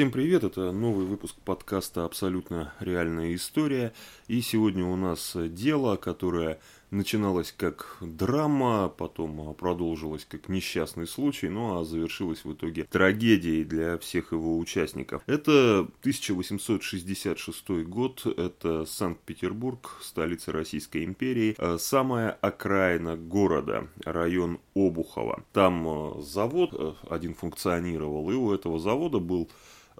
Всем 0.00 0.10
привет, 0.10 0.44
это 0.44 0.72
новый 0.72 1.04
выпуск 1.04 1.36
подкаста 1.44 2.06
«Абсолютно 2.06 2.72
реальная 2.80 3.34
история». 3.34 3.92
И 4.28 4.40
сегодня 4.40 4.86
у 4.86 4.96
нас 4.96 5.36
дело, 5.36 5.96
которое 5.96 6.58
начиналось 6.90 7.52
как 7.54 7.98
драма, 8.00 8.88
потом 8.88 9.54
продолжилось 9.54 10.24
как 10.24 10.48
несчастный 10.48 11.06
случай, 11.06 11.50
ну 11.50 11.78
а 11.78 11.84
завершилось 11.84 12.46
в 12.46 12.54
итоге 12.54 12.84
трагедией 12.84 13.62
для 13.62 13.98
всех 13.98 14.32
его 14.32 14.56
участников. 14.56 15.22
Это 15.26 15.80
1866 16.00 17.68
год, 17.84 18.24
это 18.24 18.86
Санкт-Петербург, 18.86 19.98
столица 20.00 20.50
Российской 20.50 21.04
империи, 21.04 21.54
э, 21.58 21.76
самая 21.78 22.30
окраина 22.30 23.18
города, 23.18 23.86
район 24.06 24.60
Обухова. 24.74 25.44
Там 25.52 25.86
э, 25.86 26.22
завод 26.22 26.70
э, 26.72 26.94
один 27.10 27.34
функционировал, 27.34 28.30
и 28.30 28.34
у 28.34 28.54
этого 28.54 28.78
завода 28.78 29.18
был 29.18 29.50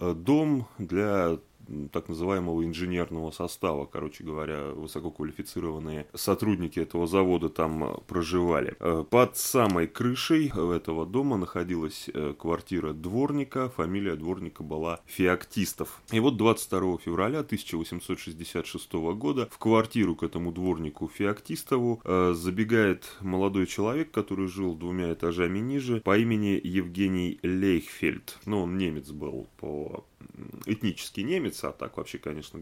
дом 0.01 0.67
для 0.79 1.39
так 1.93 2.09
называемого 2.09 2.65
инженерного 2.65 3.31
состава, 3.31 3.87
короче 3.87 4.25
говоря, 4.25 4.73
высококвалифицированные 4.73 6.07
сотрудники 6.15 6.81
этого 6.81 7.07
завода 7.07 7.49
там 7.49 7.85
э, 7.85 7.95
проживали. 8.07 8.77
Э, 8.81 9.05
под 9.09 9.37
самой 9.37 9.87
крышей 9.87 10.49
этого 10.49 11.07
дома 11.07 11.37
находилась 11.37 12.11
э, 12.13 12.35
квартира 12.39 12.93
дворника, 12.93 13.69
фамилия 13.71 14.17
дворника 14.17 14.63
была 14.63 15.01
Феоктистов. 15.07 16.03
И 16.13 16.21
вот 16.21 16.37
22 16.37 16.99
февраля 16.99 17.41
1866 17.41 18.93
года 18.93 19.49
в 19.51 19.59
квартиру 19.59 20.17
к 20.17 20.23
этому 20.23 20.53
дворнику 20.53 21.09
Феоктистову 21.09 22.01
забегает 22.05 23.17
молодой 23.21 23.67
человек, 23.67 24.11
который 24.11 24.49
жил 24.49 24.75
двумя 24.75 25.13
этажами 25.13 25.59
ниже, 25.59 26.01
по 26.01 26.17
имени 26.17 26.61
Евгений 26.63 27.39
Лейхфельд. 27.43 28.39
Ну, 28.46 28.63
он 28.63 28.79
немец 28.79 29.11
был 29.11 29.46
по 29.59 30.05
этнический 30.67 31.23
немец, 31.23 31.63
а 31.65 31.73
так 31.73 31.97
вообще, 31.97 32.19
конечно, 32.19 32.61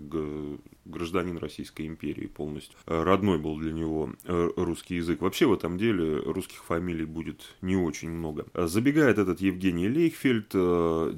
гражданин 0.84 1.38
Российской 1.38 1.86
империи 1.86 2.26
полностью. 2.26 2.78
Э, 2.86 3.02
родной 3.02 3.38
был 3.38 3.56
для 3.58 3.72
него 3.72 4.10
э, 4.24 4.50
русский 4.56 4.96
язык. 4.96 5.20
Вообще 5.20 5.46
в 5.46 5.52
этом 5.52 5.78
деле 5.78 6.18
русских 6.18 6.64
фамилий 6.64 7.04
будет 7.04 7.56
не 7.62 7.76
очень 7.76 8.10
много. 8.10 8.46
Э, 8.54 8.66
забегает 8.66 9.18
этот 9.18 9.40
Евгений 9.40 9.88
Лейхфельд, 9.88 10.48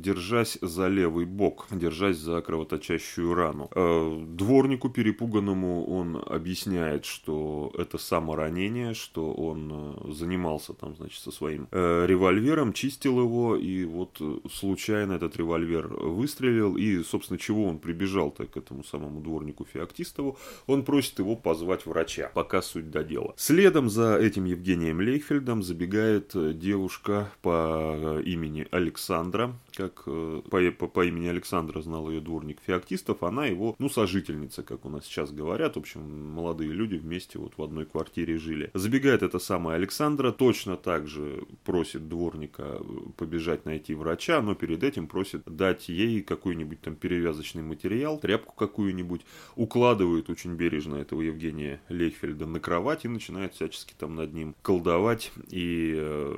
держась 0.00 0.58
за 0.60 0.88
левый 0.88 1.24
бок, 1.24 1.66
держась 1.70 2.18
за 2.18 2.40
кровоточащую 2.40 3.34
рану. 3.34 3.70
Дворнику 4.26 4.88
перепуганному 4.88 5.84
он 5.86 6.16
объясняет, 6.16 7.04
что 7.04 7.72
это 7.78 7.98
саморанение, 7.98 8.94
что 8.94 9.32
он 9.32 10.12
занимался 10.12 10.72
там, 10.72 10.96
значит, 10.96 11.20
со 11.20 11.30
своим 11.30 11.68
револьвером, 11.72 12.72
чистил 12.72 13.20
его, 13.20 13.56
и 13.56 13.84
вот 13.84 14.20
случайно 14.52 15.14
этот 15.14 15.36
револьвер 15.36 15.88
выстрелил, 15.88 16.29
и, 16.76 17.02
собственно, 17.02 17.38
чего 17.38 17.66
он 17.66 17.78
прибежал-то 17.78 18.46
к 18.46 18.56
этому 18.56 18.84
самому 18.84 19.20
дворнику 19.20 19.64
Феоктистову, 19.64 20.38
он 20.66 20.84
просит 20.84 21.18
его 21.18 21.36
позвать 21.36 21.86
врача, 21.86 22.30
пока 22.34 22.62
суть 22.62 22.90
до 22.90 23.02
дела. 23.02 23.34
Следом 23.36 23.90
за 23.90 24.16
этим 24.16 24.44
Евгением 24.44 25.00
Лейхфельдом 25.00 25.62
забегает 25.62 26.34
э, 26.34 26.52
девушка 26.52 27.30
по 27.42 27.94
э, 27.96 28.22
имени 28.24 28.66
Александра, 28.70 29.54
как 29.80 30.02
э, 30.06 30.42
по, 30.50 30.70
по, 30.72 30.86
по 30.88 31.06
имени 31.06 31.28
Александра 31.28 31.80
знал 31.80 32.10
ее 32.10 32.20
дворник 32.20 32.58
Феоктистов, 32.66 33.22
она 33.22 33.46
его, 33.46 33.74
ну, 33.78 33.88
сожительница, 33.88 34.62
как 34.62 34.84
у 34.84 34.90
нас 34.90 35.06
сейчас 35.06 35.32
говорят, 35.32 35.76
в 35.76 35.78
общем, 35.78 36.02
молодые 36.32 36.70
люди 36.72 36.96
вместе 36.96 37.38
вот 37.38 37.54
в 37.56 37.62
одной 37.62 37.86
квартире 37.86 38.36
жили. 38.36 38.70
Забегает 38.74 39.22
эта 39.22 39.38
самая 39.38 39.76
Александра, 39.76 40.32
точно 40.32 40.76
так 40.76 41.08
же 41.08 41.44
просит 41.64 42.08
дворника 42.08 42.82
побежать 43.16 43.64
найти 43.64 43.94
врача, 43.94 44.42
но 44.42 44.54
перед 44.54 44.84
этим 44.84 45.06
просит 45.06 45.44
дать 45.46 45.88
ей 45.88 46.20
какой-нибудь 46.20 46.82
там 46.82 46.94
перевязочный 46.94 47.62
материал, 47.62 48.18
тряпку 48.18 48.54
какую-нибудь, 48.54 49.22
укладывает 49.56 50.28
очень 50.28 50.54
бережно 50.56 50.96
этого 50.96 51.22
Евгения 51.22 51.80
Лейхфельда 51.88 52.44
на 52.44 52.60
кровать 52.60 53.06
и 53.06 53.08
начинает 53.08 53.54
всячески 53.54 53.94
там 53.96 54.14
над 54.14 54.34
ним 54.34 54.54
колдовать 54.60 55.32
и 55.48 55.94
э, 55.96 56.36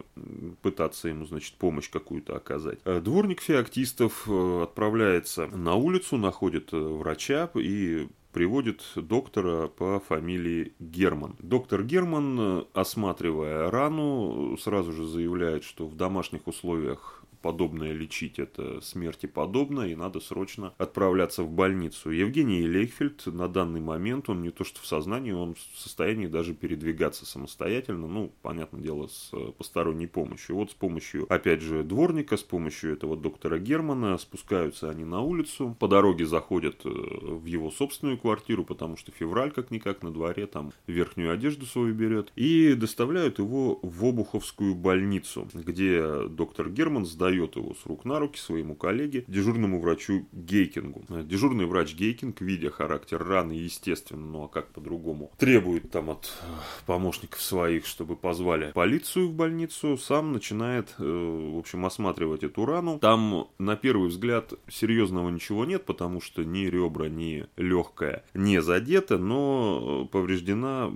пытаться 0.62 1.08
ему, 1.08 1.26
значит, 1.26 1.54
помощь 1.54 1.90
какую-то 1.90 2.36
оказать. 2.36 2.78
Э, 2.84 3.00
дворник 3.32 3.40
феоктистов 3.40 4.28
э, 4.28 4.62
отправляется 4.62 5.46
на 5.46 5.74
улицу, 5.74 6.16
находит 6.18 6.72
врача 6.72 7.50
и 7.54 8.08
приводит 8.32 8.82
доктора 8.96 9.68
по 9.68 10.00
фамилии 10.00 10.72
Герман. 10.78 11.36
Доктор 11.38 11.82
Герман, 11.82 12.66
осматривая 12.74 13.70
рану, 13.70 14.56
сразу 14.58 14.92
же 14.92 15.06
заявляет, 15.06 15.64
что 15.64 15.86
в 15.86 15.96
домашних 15.96 16.46
условиях 16.46 17.21
подобное 17.42 17.92
лечить, 17.92 18.38
это 18.38 18.80
смерти 18.80 19.26
подобно, 19.26 19.82
и 19.82 19.94
надо 19.94 20.20
срочно 20.20 20.72
отправляться 20.78 21.42
в 21.42 21.50
больницу. 21.50 22.10
Евгений 22.10 22.66
Лейхфельд 22.66 23.26
на 23.26 23.48
данный 23.48 23.80
момент, 23.80 24.30
он 24.30 24.42
не 24.42 24.50
то 24.50 24.64
что 24.64 24.80
в 24.80 24.86
сознании, 24.86 25.32
он 25.32 25.54
в 25.54 25.78
состоянии 25.78 26.26
даже 26.26 26.54
передвигаться 26.54 27.26
самостоятельно, 27.26 28.06
ну, 28.06 28.32
понятное 28.42 28.80
дело, 28.80 29.08
с 29.08 29.30
э, 29.32 29.52
посторонней 29.58 30.06
помощью. 30.06 30.56
Вот 30.56 30.70
с 30.70 30.74
помощью, 30.74 31.30
опять 31.32 31.60
же, 31.60 31.82
дворника, 31.82 32.36
с 32.36 32.42
помощью 32.42 32.92
этого 32.92 33.16
доктора 33.16 33.58
Германа 33.58 34.16
спускаются 34.18 34.88
они 34.88 35.04
на 35.04 35.20
улицу, 35.20 35.76
по 35.80 35.88
дороге 35.88 36.24
заходят 36.24 36.80
э, 36.84 36.88
в 36.88 37.44
его 37.44 37.70
собственную 37.70 38.18
квартиру, 38.18 38.64
потому 38.64 38.96
что 38.96 39.10
февраль 39.10 39.50
как-никак 39.50 40.02
на 40.02 40.12
дворе, 40.12 40.46
там 40.46 40.72
верхнюю 40.86 41.32
одежду 41.32 41.66
свою 41.66 41.92
берет, 41.94 42.32
и 42.36 42.74
доставляют 42.74 43.38
его 43.38 43.80
в 43.82 44.04
Обуховскую 44.04 44.74
больницу, 44.74 45.48
где 45.52 46.28
доктор 46.28 46.70
Герман 46.70 47.04
сдает 47.04 47.31
передает 47.32 47.56
его 47.56 47.74
с 47.74 47.86
рук 47.86 48.04
на 48.04 48.18
руки 48.18 48.38
своему 48.38 48.74
коллеге, 48.74 49.24
дежурному 49.26 49.80
врачу 49.80 50.26
Гейкингу. 50.32 51.04
Дежурный 51.24 51.66
врач 51.66 51.94
Гейкинг, 51.94 52.40
видя 52.40 52.70
характер 52.70 53.22
раны, 53.24 53.52
естественно, 53.52 54.24
ну 54.24 54.44
а 54.44 54.48
как 54.48 54.68
по-другому, 54.68 55.32
требует 55.38 55.90
там 55.90 56.10
от 56.10 56.30
э, 56.42 56.46
помощников 56.86 57.40
своих, 57.40 57.86
чтобы 57.86 58.16
позвали 58.16 58.72
полицию 58.72 59.28
в 59.28 59.32
больницу, 59.32 59.96
сам 59.96 60.32
начинает, 60.32 60.94
э, 60.98 61.50
в 61.54 61.58
общем, 61.58 61.84
осматривать 61.86 62.44
эту 62.44 62.66
рану. 62.66 62.98
Там, 62.98 63.48
на 63.58 63.76
первый 63.76 64.08
взгляд, 64.08 64.52
серьезного 64.68 65.30
ничего 65.30 65.64
нет, 65.64 65.84
потому 65.84 66.20
что 66.20 66.44
ни 66.44 66.66
ребра, 66.66 67.08
ни 67.08 67.46
легкая 67.56 68.24
не 68.34 68.60
задета, 68.60 69.18
но 69.18 70.08
повреждена 70.10 70.92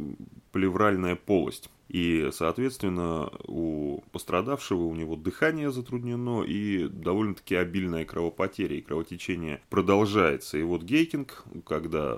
плевральная 0.53 1.17
полость. 1.17 1.71
И, 1.89 2.31
соответственно, 2.33 3.31
у 3.47 4.03
пострадавшего 4.13 4.83
у 4.83 4.95
него 4.95 5.17
дыхание 5.17 5.71
затруднено 5.71 6.43
и 6.43 6.89
довольно-таки 6.89 7.55
обильная 7.55 8.05
кровопотеря, 8.05 8.77
и 8.77 8.83
кровотечение 8.83 9.63
продолжается. 9.71 10.59
И 10.59 10.63
вот 10.63 10.83
Гейкинг, 10.83 11.45
когда 11.65 12.17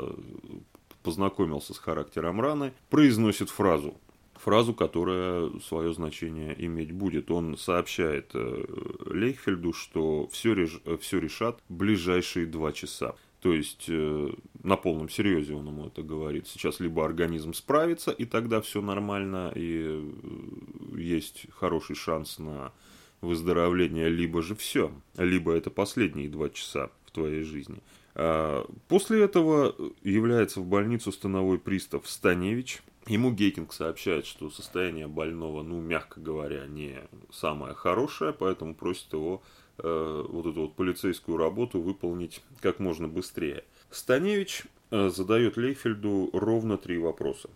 познакомился 1.02 1.74
с 1.74 1.78
характером 1.78 2.40
раны, 2.40 2.72
произносит 2.90 3.50
фразу, 3.50 3.94
фразу, 4.34 4.74
которая 4.74 5.50
свое 5.60 5.92
значение 5.92 6.54
иметь 6.66 6.92
будет. 6.92 7.30
Он 7.30 7.56
сообщает 7.56 8.30
э, 8.34 8.64
Лейхфельду, 9.06 9.72
что 9.72 10.28
все, 10.28 10.54
реш... 10.54 10.80
все 11.00 11.18
решат 11.18 11.60
ближайшие 11.68 12.46
два 12.46 12.72
часа. 12.72 13.14
То 13.40 13.52
есть 13.52 13.84
э, 13.88 14.32
на 14.64 14.76
полном 14.76 15.08
серьезе 15.08 15.54
он 15.54 15.66
ему 15.68 15.86
это 15.86 16.02
говорит. 16.02 16.48
Сейчас 16.48 16.80
либо 16.80 17.04
организм 17.04 17.52
справится, 17.52 18.10
и 18.10 18.24
тогда 18.24 18.60
все 18.60 18.82
нормально, 18.82 19.52
и 19.54 19.84
э, 19.86 20.98
есть 20.98 21.46
хороший 21.52 21.94
шанс 21.94 22.38
на 22.38 22.72
выздоровление, 23.20 24.08
либо 24.08 24.42
же 24.42 24.54
все, 24.56 24.92
либо 25.16 25.52
это 25.52 25.70
последние 25.70 26.28
два 26.28 26.48
часа 26.48 26.90
в 27.04 27.12
твоей 27.12 27.42
жизни. 27.42 27.78
А 28.18 28.66
после 28.88 29.24
этого 29.24 29.74
является 30.02 30.60
в 30.60 30.66
больницу 30.66 31.10
становой 31.12 31.58
пристав 31.58 32.06
Станевич. 32.08 32.82
Ему 33.06 33.32
Гейкинг 33.32 33.72
сообщает, 33.72 34.26
что 34.26 34.50
состояние 34.50 35.06
больного, 35.06 35.62
ну, 35.62 35.80
мягко 35.80 36.20
говоря, 36.20 36.66
не 36.66 36.98
самое 37.32 37.72
хорошее, 37.72 38.34
поэтому 38.34 38.74
просит 38.74 39.10
его 39.14 39.40
Э, 39.80 40.24
вот 40.28 40.46
эту 40.46 40.62
вот 40.62 40.74
полицейскую 40.74 41.38
работу 41.38 41.80
выполнить 41.80 42.42
как 42.60 42.80
можно 42.80 43.06
быстрее. 43.06 43.62
Станевич 43.90 44.64
э, 44.90 45.08
задает 45.08 45.56
Лейфельду 45.56 46.30
ровно 46.32 46.76
три 46.78 46.98
вопроса. 46.98 47.48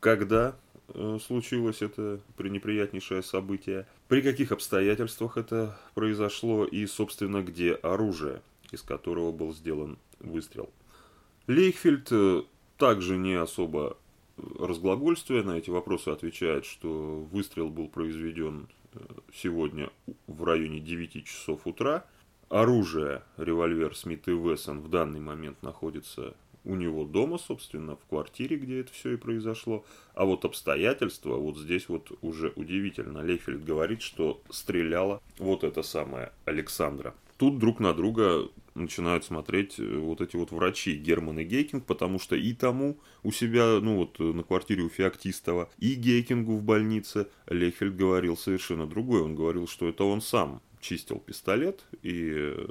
Когда 0.00 0.56
э, 0.88 1.18
случилось 1.24 1.80
это 1.80 2.20
пренеприятнейшее 2.36 3.22
событие, 3.22 3.86
при 4.08 4.20
каких 4.20 4.50
обстоятельствах 4.50 5.36
это 5.36 5.78
произошло 5.94 6.64
и, 6.64 6.84
собственно, 6.86 7.42
где 7.42 7.74
оружие, 7.74 8.42
из 8.72 8.82
которого 8.82 9.32
был 9.32 9.52
сделан 9.52 9.98
выстрел. 10.18 10.70
Лейхфельд 11.46 12.46
также 12.76 13.16
не 13.16 13.34
особо 13.34 13.96
разглагольствуя 14.36 15.42
на 15.42 15.58
эти 15.58 15.70
вопросы 15.70 16.08
отвечает, 16.08 16.64
что 16.64 17.26
выстрел 17.30 17.68
был 17.68 17.88
произведен 17.88 18.68
сегодня 19.34 19.90
в 20.26 20.44
районе 20.44 20.80
9 20.80 21.24
часов 21.24 21.66
утра. 21.66 22.04
Оружие, 22.48 23.22
револьвер 23.36 23.94
Смит 23.94 24.26
и 24.28 24.32
Вессон 24.32 24.80
в 24.80 24.88
данный 24.88 25.20
момент 25.20 25.62
находится 25.62 26.34
у 26.64 26.74
него 26.74 27.04
дома, 27.04 27.38
собственно, 27.38 27.96
в 27.96 28.04
квартире, 28.06 28.56
где 28.56 28.80
это 28.80 28.92
все 28.92 29.14
и 29.14 29.16
произошло. 29.16 29.84
А 30.14 30.24
вот 30.24 30.44
обстоятельства, 30.44 31.36
вот 31.36 31.56
здесь 31.56 31.88
вот 31.88 32.10
уже 32.22 32.52
удивительно. 32.56 33.22
Лейфельд 33.22 33.64
говорит, 33.64 34.02
что 34.02 34.42
стреляла 34.50 35.22
вот 35.38 35.64
эта 35.64 35.82
самая 35.82 36.32
Александра. 36.44 37.14
Тут 37.40 37.58
друг 37.58 37.80
на 37.80 37.94
друга 37.94 38.50
начинают 38.74 39.24
смотреть 39.24 39.80
э, 39.80 39.96
вот 39.96 40.20
эти 40.20 40.36
вот 40.36 40.52
врачи 40.52 40.94
Герман 40.94 41.38
и 41.38 41.44
Гейкинг, 41.44 41.86
потому 41.86 42.18
что 42.18 42.36
и 42.36 42.52
тому 42.52 42.98
у 43.22 43.32
себя, 43.32 43.80
ну 43.80 43.96
вот 43.96 44.18
на 44.18 44.42
квартире 44.42 44.82
у 44.82 44.90
Феоктистова, 44.90 45.70
и 45.78 45.94
Гейкингу 45.94 46.54
в 46.54 46.62
больнице 46.62 47.28
Лехфельд 47.48 47.96
говорил 47.96 48.36
совершенно 48.36 48.86
другое. 48.86 49.22
Он 49.22 49.34
говорил, 49.34 49.66
что 49.66 49.88
это 49.88 50.04
он 50.04 50.20
сам 50.20 50.60
чистил 50.82 51.18
пистолет 51.18 51.86
и 52.02 52.30
э, 52.34 52.66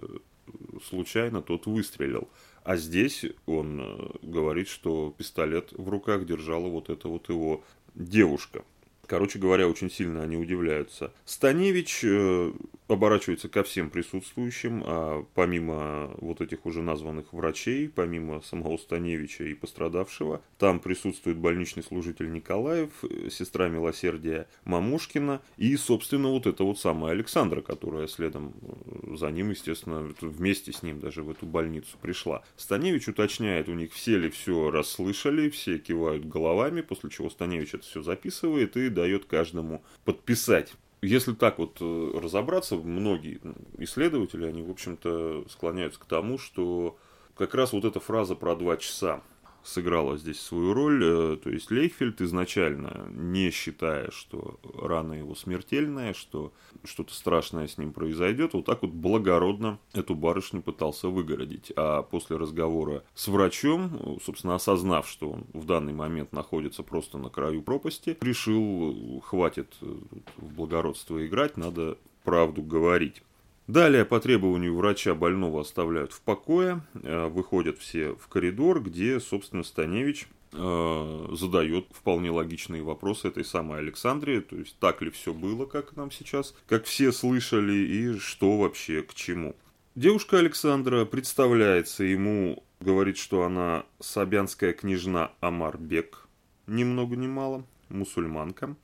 случайно 0.87 1.41
тот 1.41 1.65
выстрелил. 1.65 2.29
А 2.63 2.77
здесь 2.77 3.25
он 3.47 3.81
э, 3.81 4.09
говорит, 4.21 4.67
что 4.67 5.15
пистолет 5.17 5.71
в 5.71 5.89
руках 5.89 6.27
держала 6.27 6.67
вот 6.67 6.91
эта 6.91 7.07
вот 7.07 7.27
его 7.29 7.63
девушка. 7.95 8.63
Короче 9.07 9.39
говоря, 9.39 9.67
очень 9.67 9.89
сильно 9.89 10.21
они 10.21 10.37
удивляются. 10.37 11.11
Станевич 11.25 12.01
э, 12.03 12.53
оборачивается 12.89 13.49
ко 13.49 13.63
всем 13.63 13.89
присутствующим, 13.89 14.83
а 14.85 15.25
помимо 15.35 16.11
вот 16.17 16.41
этих 16.41 16.65
уже 16.65 16.81
названных 16.81 17.31
врачей, 17.33 17.87
помимо 17.87 18.41
самого 18.41 18.77
Станевича 18.77 19.43
и 19.43 19.53
пострадавшего, 19.53 20.41
там 20.57 20.79
присутствует 20.79 21.37
больничный 21.37 21.83
служитель 21.83 22.31
Николаев, 22.31 22.89
сестра 23.29 23.69
милосердия 23.69 24.47
Мамушкина 24.65 25.41
и, 25.57 25.75
собственно, 25.77 26.29
вот 26.29 26.47
это 26.47 26.63
вот 26.63 26.79
самая 26.79 27.11
Александра, 27.11 27.61
которая 27.61 28.07
следом 28.07 28.53
э, 28.61 29.15
за 29.15 29.29
ним, 29.31 29.51
естественно, 29.51 30.13
вместе 30.21 30.73
с 30.73 30.83
ним 30.83 30.99
даже 30.99 31.23
в 31.23 31.29
эту 31.29 31.45
больницу 31.45 31.97
пришла. 32.01 32.43
Станевич 32.57 33.07
уточняет 33.07 33.69
у 33.69 33.73
них, 33.73 33.93
все 33.93 34.17
ли 34.17 34.29
все 34.29 34.71
расслышали, 34.71 35.49
все 35.49 35.77
кивают 35.77 36.25
головами, 36.25 36.81
после 36.81 37.09
чего 37.09 37.29
Станевич 37.29 37.75
это 37.75 37.83
все 37.83 38.01
записывает 38.01 38.75
и 38.77 38.89
дает 38.89 39.25
каждому 39.25 39.83
подписать. 40.05 40.73
Если 41.01 41.33
так 41.33 41.59
вот 41.59 41.77
э, 41.79 42.11
разобраться, 42.21 42.75
многие 42.75 43.39
исследователи, 43.77 44.45
они, 44.45 44.61
в 44.61 44.69
общем-то, 44.69 45.45
склоняются 45.49 45.99
к 45.99 46.05
тому, 46.05 46.37
что 46.37 46.97
как 47.37 47.55
раз 47.55 47.71
вот 47.71 47.85
эта 47.85 47.99
фраза 48.01 48.35
про 48.35 48.55
два 48.55 48.75
часа, 48.75 49.21
сыграла 49.69 50.17
здесь 50.17 50.39
свою 50.39 50.73
роль. 50.73 51.03
Э, 51.03 51.37
то 51.41 51.49
есть 51.49 51.71
Лейхфельд 51.71 52.21
изначально, 52.21 53.07
не 53.11 53.51
считая, 53.51 54.11
что 54.11 54.59
рана 54.73 55.13
его 55.13 55.35
смертельная, 55.35 56.13
что 56.13 56.51
что-то 56.83 57.13
страшное 57.13 57.67
с 57.67 57.77
ним 57.77 57.93
произойдет, 57.93 58.53
вот 58.53 58.65
так 58.65 58.81
вот 58.81 58.91
благородно 58.91 59.79
эту 59.93 60.15
барышню 60.15 60.61
пытался 60.61 61.09
выгородить. 61.09 61.71
А 61.75 62.03
после 62.03 62.37
разговора 62.37 63.03
с 63.15 63.27
врачом, 63.27 64.19
собственно, 64.23 64.55
осознав, 64.55 65.07
что 65.07 65.31
он 65.31 65.45
в 65.53 65.65
данный 65.65 65.93
момент 65.93 66.33
находится 66.33 66.83
просто 66.83 67.17
на 67.17 67.29
краю 67.29 67.61
пропасти, 67.61 68.17
решил, 68.21 69.21
хватит 69.25 69.73
э, 69.81 69.95
в 70.37 70.53
благородство 70.53 71.25
играть, 71.25 71.57
надо 71.57 71.97
правду 72.23 72.61
говорить. 72.61 73.21
Далее 73.69 74.03
по 74.03 74.19
требованию 74.19 74.75
врача 74.75 75.13
больного 75.13 75.61
оставляют 75.61 76.11
в 76.11 76.21
покое, 76.21 76.81
э, 77.03 77.27
выходят 77.27 77.77
все 77.77 78.15
в 78.15 78.27
коридор, 78.27 78.81
где, 78.81 79.19
собственно, 79.19 79.63
Станевич 79.63 80.27
э, 80.53 81.27
задает 81.33 81.85
вполне 81.91 82.31
логичные 82.31 82.81
вопросы 82.81 83.27
этой 83.27 83.45
самой 83.45 83.77
Александре, 83.77 84.41
то 84.41 84.55
есть 84.55 84.75
так 84.79 85.03
ли 85.03 85.11
все 85.11 85.35
было, 85.35 85.67
как 85.67 85.95
нам 85.95 86.09
сейчас, 86.09 86.55
как 86.65 86.85
все 86.85 87.11
слышали, 87.11 87.73
и 87.73 88.17
что 88.17 88.57
вообще 88.57 89.03
к 89.03 89.13
чему. 89.13 89.55
Девушка 89.93 90.39
Александра 90.39 91.05
представляется 91.05 92.03
ему, 92.03 92.63
говорит, 92.79 93.17
что 93.19 93.43
она 93.43 93.85
сабянская 93.99 94.73
княжна 94.73 95.31
Амарбек, 95.41 96.27
ни 96.65 96.83
много 96.83 97.15
ни 97.15 97.27
мало, 97.27 97.63
мусульманка. 97.89 98.75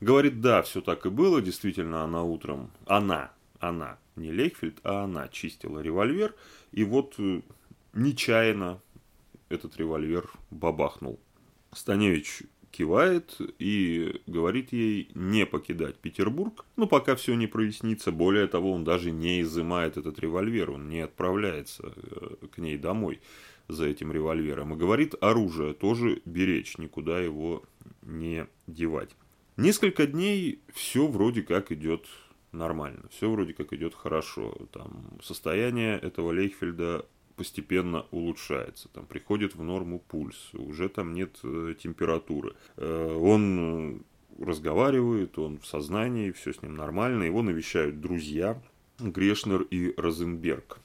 Говорит, 0.00 0.40
да, 0.40 0.62
все 0.62 0.80
так 0.80 1.04
и 1.04 1.10
было, 1.10 1.42
действительно, 1.42 2.02
она 2.02 2.22
утром, 2.22 2.70
она, 2.86 3.30
она, 3.60 3.98
не 4.16 4.30
Лейхфельд, 4.30 4.78
а 4.84 5.04
она 5.04 5.28
чистила 5.28 5.80
револьвер, 5.80 6.34
и 6.72 6.84
вот 6.84 7.14
э, 7.18 7.40
нечаянно 7.92 8.80
этот 9.48 9.76
револьвер 9.76 10.30
бабахнул. 10.50 11.20
Станевич 11.72 12.42
кивает 12.70 13.38
и 13.58 14.22
говорит 14.26 14.72
ей 14.72 15.10
не 15.14 15.46
покидать 15.46 15.96
Петербург, 15.96 16.64
но 16.76 16.86
пока 16.86 17.14
все 17.14 17.34
не 17.34 17.46
прояснится. 17.46 18.10
Более 18.10 18.46
того, 18.46 18.72
он 18.72 18.82
даже 18.82 19.10
не 19.10 19.42
изымает 19.42 19.96
этот 19.96 20.18
револьвер, 20.18 20.70
он 20.70 20.88
не 20.88 21.00
отправляется 21.00 21.92
э, 21.94 22.46
к 22.50 22.58
ней 22.58 22.78
домой 22.78 23.20
за 23.68 23.86
этим 23.86 24.10
револьвером. 24.10 24.74
И 24.74 24.78
говорит, 24.78 25.14
оружие 25.20 25.74
тоже 25.74 26.22
беречь, 26.24 26.78
никуда 26.78 27.20
его 27.20 27.62
не 28.02 28.46
девать. 28.66 29.10
Несколько 29.56 30.06
дней 30.06 30.60
все 30.72 31.06
вроде 31.06 31.42
как 31.42 31.70
идет 31.72 32.06
нормально, 32.52 33.08
все 33.10 33.30
вроде 33.30 33.54
как 33.54 33.72
идет 33.72 33.94
хорошо. 33.94 34.54
Там 34.72 35.18
состояние 35.22 35.98
этого 35.98 36.32
Лейхфельда 36.32 37.06
постепенно 37.36 38.06
улучшается, 38.10 38.88
там 38.90 39.06
приходит 39.06 39.54
в 39.54 39.62
норму 39.62 39.98
пульс, 39.98 40.54
уже 40.54 40.88
там 40.88 41.14
нет 41.14 41.38
э, 41.42 41.74
температуры. 41.78 42.54
Э, 42.76 43.16
он 43.20 44.04
разговаривает, 44.38 45.38
он 45.38 45.58
в 45.58 45.66
сознании, 45.66 46.30
все 46.30 46.52
с 46.52 46.62
ним 46.62 46.76
нормально, 46.76 47.24
его 47.24 47.42
навещают 47.42 48.00
друзья 48.00 48.60
Грешнер 48.98 49.62
и 49.62 49.94
Розенберг. 49.96 50.78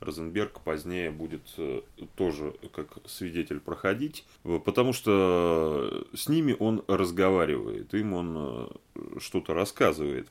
Розенберг 0.00 0.60
позднее 0.60 1.10
будет 1.10 1.42
э, 1.56 1.82
тоже 2.16 2.54
как 2.72 2.98
свидетель 3.06 3.60
проходить, 3.60 4.26
потому 4.42 4.92
что 4.92 6.06
с 6.14 6.28
ними 6.28 6.56
он 6.58 6.82
разговаривает, 6.88 7.94
им 7.94 8.14
он 8.14 8.70
что-то 9.18 9.54
рассказывает. 9.54 10.28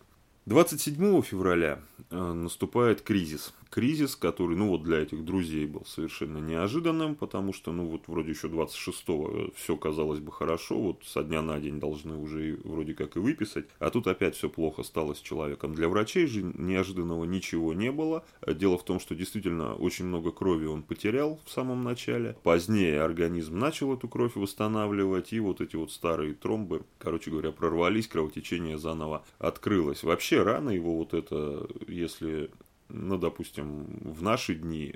27 0.49 1.21
февраля 1.21 1.77
э, 2.09 2.15
наступает 2.17 3.01
кризис 3.01 3.53
кризис, 3.69 4.15
который, 4.15 4.55
ну 4.55 4.69
вот 4.69 4.83
для 4.83 4.99
этих 4.99 5.23
друзей 5.23 5.65
был 5.65 5.85
совершенно 5.85 6.39
неожиданным, 6.39 7.15
потому 7.15 7.53
что, 7.53 7.71
ну 7.71 7.85
вот 7.85 8.07
вроде 8.07 8.31
еще 8.31 8.47
26-го 8.47 9.51
все 9.55 9.77
казалось 9.77 10.19
бы 10.19 10.31
хорошо, 10.31 10.79
вот 10.79 11.03
со 11.05 11.23
дня 11.23 11.41
на 11.41 11.59
день 11.59 11.79
должны 11.79 12.17
уже 12.17 12.59
вроде 12.63 12.93
как 12.93 13.15
и 13.15 13.19
выписать, 13.19 13.65
а 13.79 13.89
тут 13.89 14.07
опять 14.07 14.35
все 14.35 14.49
плохо 14.49 14.83
стало 14.83 15.13
с 15.13 15.21
человеком. 15.21 15.73
Для 15.73 15.89
врачей 15.89 16.25
же 16.27 16.41
неожиданного 16.43 17.25
ничего 17.25 17.73
не 17.73 17.91
было. 17.91 18.25
Дело 18.47 18.77
в 18.77 18.83
том, 18.83 18.99
что 18.99 19.15
действительно 19.15 19.75
очень 19.75 20.05
много 20.05 20.31
крови 20.31 20.65
он 20.65 20.83
потерял 20.83 21.39
в 21.45 21.51
самом 21.51 21.83
начале. 21.83 22.35
Позднее 22.43 23.01
организм 23.01 23.57
начал 23.57 23.93
эту 23.93 24.07
кровь 24.07 24.35
восстанавливать, 24.35 25.33
и 25.33 25.39
вот 25.39 25.61
эти 25.61 25.75
вот 25.75 25.91
старые 25.91 26.33
тромбы, 26.33 26.83
короче 26.97 27.31
говоря, 27.31 27.51
прорвались, 27.51 28.07
кровотечение 28.07 28.77
заново 28.77 29.23
открылось. 29.37 30.03
Вообще 30.03 30.43
рано 30.43 30.69
его 30.69 30.97
вот 30.97 31.13
это, 31.13 31.67
если 31.87 32.49
ну, 32.89 33.17
допустим, 33.17 33.85
в 34.01 34.21
наши 34.21 34.55
дни, 34.55 34.93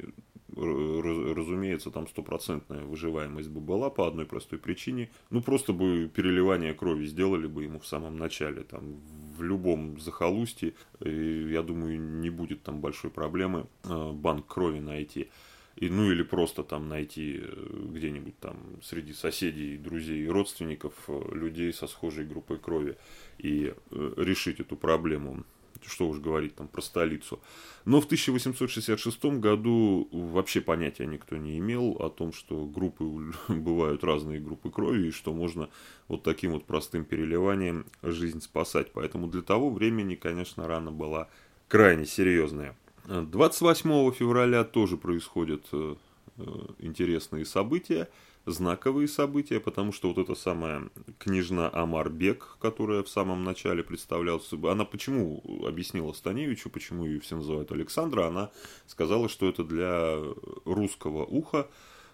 разумеется, 0.55 1.91
там 1.91 2.07
стопроцентная 2.07 2.83
выживаемость 2.83 3.49
бы 3.49 3.61
была 3.61 3.89
по 3.89 4.07
одной 4.07 4.25
простой 4.25 4.59
причине. 4.59 5.09
Ну, 5.29 5.41
просто 5.41 5.73
бы 5.73 6.09
переливание 6.13 6.73
крови 6.73 7.05
сделали 7.05 7.47
бы 7.47 7.63
ему 7.63 7.79
в 7.79 7.87
самом 7.87 8.17
начале, 8.17 8.63
там, 8.63 8.95
в 9.37 9.43
любом 9.43 9.99
захолустье, 9.99 10.73
я 10.99 11.63
думаю, 11.63 11.99
не 11.99 12.29
будет 12.29 12.63
там 12.63 12.81
большой 12.81 13.09
проблемы 13.09 13.67
э, 13.83 14.11
банк 14.11 14.47
крови 14.47 14.79
найти. 14.79 15.29
И, 15.75 15.89
ну 15.89 16.11
или 16.11 16.21
просто 16.21 16.63
там 16.63 16.87
найти 16.87 17.41
э, 17.41 17.87
где-нибудь 17.89 18.37
там 18.39 18.57
среди 18.83 19.13
соседей, 19.13 19.77
друзей 19.77 20.23
и 20.23 20.27
родственников 20.27 20.93
э, 21.07 21.19
людей 21.33 21.73
со 21.73 21.87
схожей 21.87 22.25
группой 22.25 22.59
крови 22.59 22.95
и 23.39 23.73
решить 23.89 24.59
эту 24.59 24.75
проблему 24.75 25.43
что 25.87 26.07
уж 26.07 26.19
говорить 26.19 26.55
там 26.55 26.67
про 26.67 26.81
столицу. 26.81 27.39
Но 27.85 28.01
в 28.01 28.05
1866 28.05 29.25
году 29.39 30.07
вообще 30.11 30.61
понятия 30.61 31.05
никто 31.05 31.37
не 31.37 31.57
имел 31.57 31.97
о 31.99 32.09
том, 32.09 32.33
что 32.33 32.65
группы 32.65 33.03
бывают 33.47 34.03
разные 34.03 34.39
группы 34.39 34.69
крови, 34.69 35.07
и 35.07 35.11
что 35.11 35.33
можно 35.33 35.69
вот 36.07 36.23
таким 36.23 36.51
вот 36.51 36.65
простым 36.65 37.05
переливанием 37.05 37.85
жизнь 38.01 38.41
спасать. 38.41 38.91
Поэтому 38.93 39.27
для 39.27 39.41
того 39.41 39.69
времени, 39.69 40.15
конечно, 40.15 40.67
рана 40.67 40.91
была 40.91 41.29
крайне 41.67 42.05
серьезная. 42.05 42.75
28 43.07 44.11
февраля 44.13 44.63
тоже 44.63 44.97
происходят 44.97 45.65
э, 45.73 45.95
э, 46.37 46.43
интересные 46.79 47.45
события 47.45 48.07
знаковые 48.45 49.07
события, 49.07 49.59
потому 49.59 49.91
что 49.93 50.09
вот 50.09 50.17
эта 50.17 50.35
самая 50.35 50.89
княжна 51.17 51.69
Амарбек, 51.71 52.57
которая 52.59 53.03
в 53.03 53.09
самом 53.09 53.43
начале 53.43 53.83
представлялась, 53.83 54.51
она 54.51 54.85
почему 54.85 55.41
объяснила 55.65 56.11
Станевичу, 56.13 56.69
почему 56.69 57.05
ее 57.05 57.19
все 57.21 57.37
называют 57.37 57.71
Александра, 57.71 58.27
она 58.27 58.51
сказала, 58.85 59.29
что 59.29 59.47
это 59.47 59.63
для 59.63 60.17
русского 60.65 61.25
уха 61.25 61.69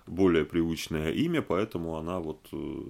более 0.05 0.45
привычное 0.45 1.11
имя, 1.11 1.41
поэтому 1.41 1.97
она 1.97 2.19
вот, 2.19 2.47
э, 2.51 2.81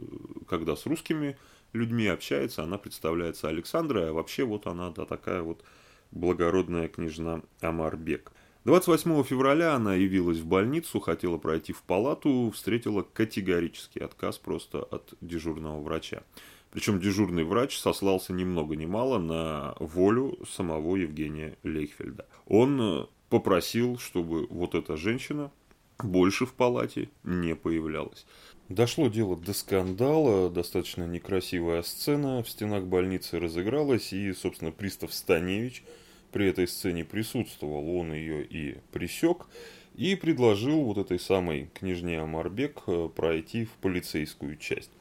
когда 0.48 0.76
с 0.76 0.86
русскими 0.86 1.38
людьми 1.74 2.08
общается, 2.08 2.64
она 2.64 2.78
представляется 2.78 3.48
Александрой, 3.48 4.10
а 4.10 4.14
вообще 4.14 4.44
вот 4.44 4.68
она, 4.68 4.90
да, 4.90 5.06
такая 5.06 5.42
вот 5.42 5.64
благородная 6.12 6.88
княжна 6.88 7.42
Амарбек. 7.62 8.32
28 8.66 9.24
февраля 9.24 9.76
она 9.76 9.96
явилась 9.96 10.40
в 10.40 10.46
больницу, 10.46 11.00
хотела 11.00 11.38
пройти 11.38 11.72
в 11.72 11.82
палату, 11.84 12.52
встретила 12.54 13.02
категорический 13.02 14.02
отказ 14.02 14.38
просто 14.38 14.84
от 14.84 15.14
дежурного 15.22 15.82
врача. 15.82 16.24
Причем 16.72 17.00
дежурный 17.00 17.46
врач 17.46 17.78
сослался 17.78 18.34
ни 18.34 18.44
много 18.44 18.76
ни 18.76 18.86
мало 18.86 19.18
на 19.18 19.76
волю 19.80 20.38
самого 20.48 20.98
Евгения 20.98 21.58
Лейхфельда. 21.64 22.28
Он 22.48 23.10
попросил, 23.30 23.98
чтобы 23.98 24.46
вот 24.48 24.76
эта 24.76 24.98
женщина 24.98 25.52
больше 25.98 26.46
в 26.46 26.54
палате 26.54 27.10
не 27.24 27.56
появлялась. 27.56 28.26
Дошло 28.68 29.08
дело 29.08 29.36
до 29.36 29.54
скандала, 29.54 30.50
достаточно 30.50 31.08
некрасивая 31.08 31.82
сцена 31.82 32.44
в 32.44 32.50
стенах 32.50 32.84
больницы 32.84 33.40
разыгралась, 33.40 34.14
и, 34.14 34.32
собственно, 34.34 34.72
пристав 34.72 35.14
Станевич 35.14 35.84
при 36.32 36.48
этой 36.48 36.68
сцене 36.68 37.06
присутствовал, 37.06 37.98
он 37.98 38.14
ее 38.14 38.44
и 38.44 38.78
присек, 38.92 39.48
и 39.96 40.16
предложил 40.16 40.82
вот 40.84 40.98
этой 40.98 41.20
самой 41.20 41.70
княжне 41.74 42.22
Амарбек 42.22 42.84
э, 42.88 43.10
пройти 43.14 43.66
в 43.66 43.72
полицейскую 43.82 44.56
часть. 44.56 44.92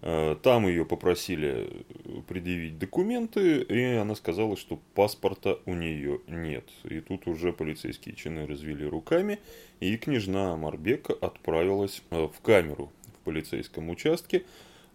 Э, 0.00 0.36
там 0.42 0.66
ее 0.66 0.84
попросили 0.84 1.84
предъявить 2.26 2.78
документы, 2.78 3.62
и 3.62 3.82
она 3.94 4.14
сказала, 4.14 4.56
что 4.56 4.80
паспорта 4.94 5.58
у 5.66 5.74
нее 5.74 6.20
нет. 6.26 6.64
И 6.84 7.00
тут 7.00 7.26
уже 7.26 7.52
полицейские 7.52 8.14
чины 8.14 8.46
развели 8.46 8.84
руками, 8.84 9.38
и 9.80 9.96
княжна 9.96 10.56
Марбека 10.56 11.12
отправилась 11.14 12.02
э, 12.10 12.28
в 12.32 12.40
камеру 12.40 12.92
в 13.20 13.24
полицейском 13.24 13.88
участке 13.90 14.44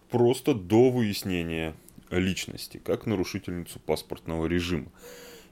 просто 0.09 0.53
до 0.53 0.89
выяснения 0.89 1.75
личности, 2.09 2.79
как 2.83 3.05
нарушительницу 3.05 3.79
паспортного 3.79 4.45
режима. 4.45 4.91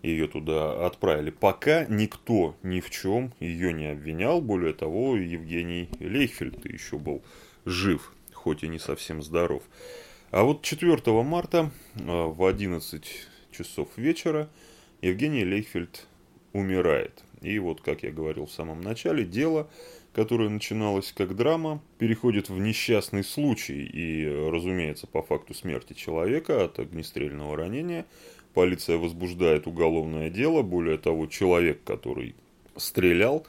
Ее 0.02 0.28
туда 0.28 0.86
отправили. 0.86 1.30
Пока 1.30 1.86
никто 1.86 2.56
ни 2.64 2.80
в 2.80 2.90
чем 2.90 3.34
ее 3.40 3.72
не 3.72 3.88
обвинял. 3.88 4.42
Более 4.42 4.74
того, 4.74 5.16
Евгений 5.16 5.90
Лейхфельд 6.00 6.66
еще 6.66 6.98
был 6.98 7.24
жив 7.66 8.12
хоть 8.34 8.64
и 8.64 8.68
не 8.68 8.80
совсем 8.80 9.22
здоров. 9.22 9.64
А 10.32 10.44
вот 10.44 10.64
4 10.64 10.98
марта 11.24 11.72
э, 11.96 12.02
в 12.06 12.44
11 12.44 13.06
часов 13.52 13.90
вечера 13.98 14.50
Евгений 15.02 15.46
Лейхфельд 15.46 16.08
умирает. 16.54 17.24
И 17.42 17.60
вот, 17.60 17.82
как 17.82 18.04
я 18.04 18.12
говорил 18.12 18.46
в 18.46 18.52
самом 18.52 18.82
начале, 18.82 19.26
дело, 19.26 19.70
которое 20.14 20.50
начиналось 20.50 21.12
как 21.12 21.36
драма, 21.36 21.82
переходит 21.98 22.50
в 22.50 22.60
несчастный 22.60 23.24
случай. 23.24 23.84
И, 23.84 24.26
разумеется, 24.26 25.08
по 25.08 25.22
факту 25.22 25.54
смерти 25.54 25.94
человека 25.94 26.64
от 26.64 26.80
огнестрельного 26.80 27.56
ранения 27.56 28.06
полиция 28.54 28.98
возбуждает 28.98 29.68
уголовное 29.68 30.30
дело. 30.30 30.62
Более 30.62 30.98
того, 30.98 31.28
человек, 31.28 31.84
который 31.84 32.36
стрелял, 32.76 33.46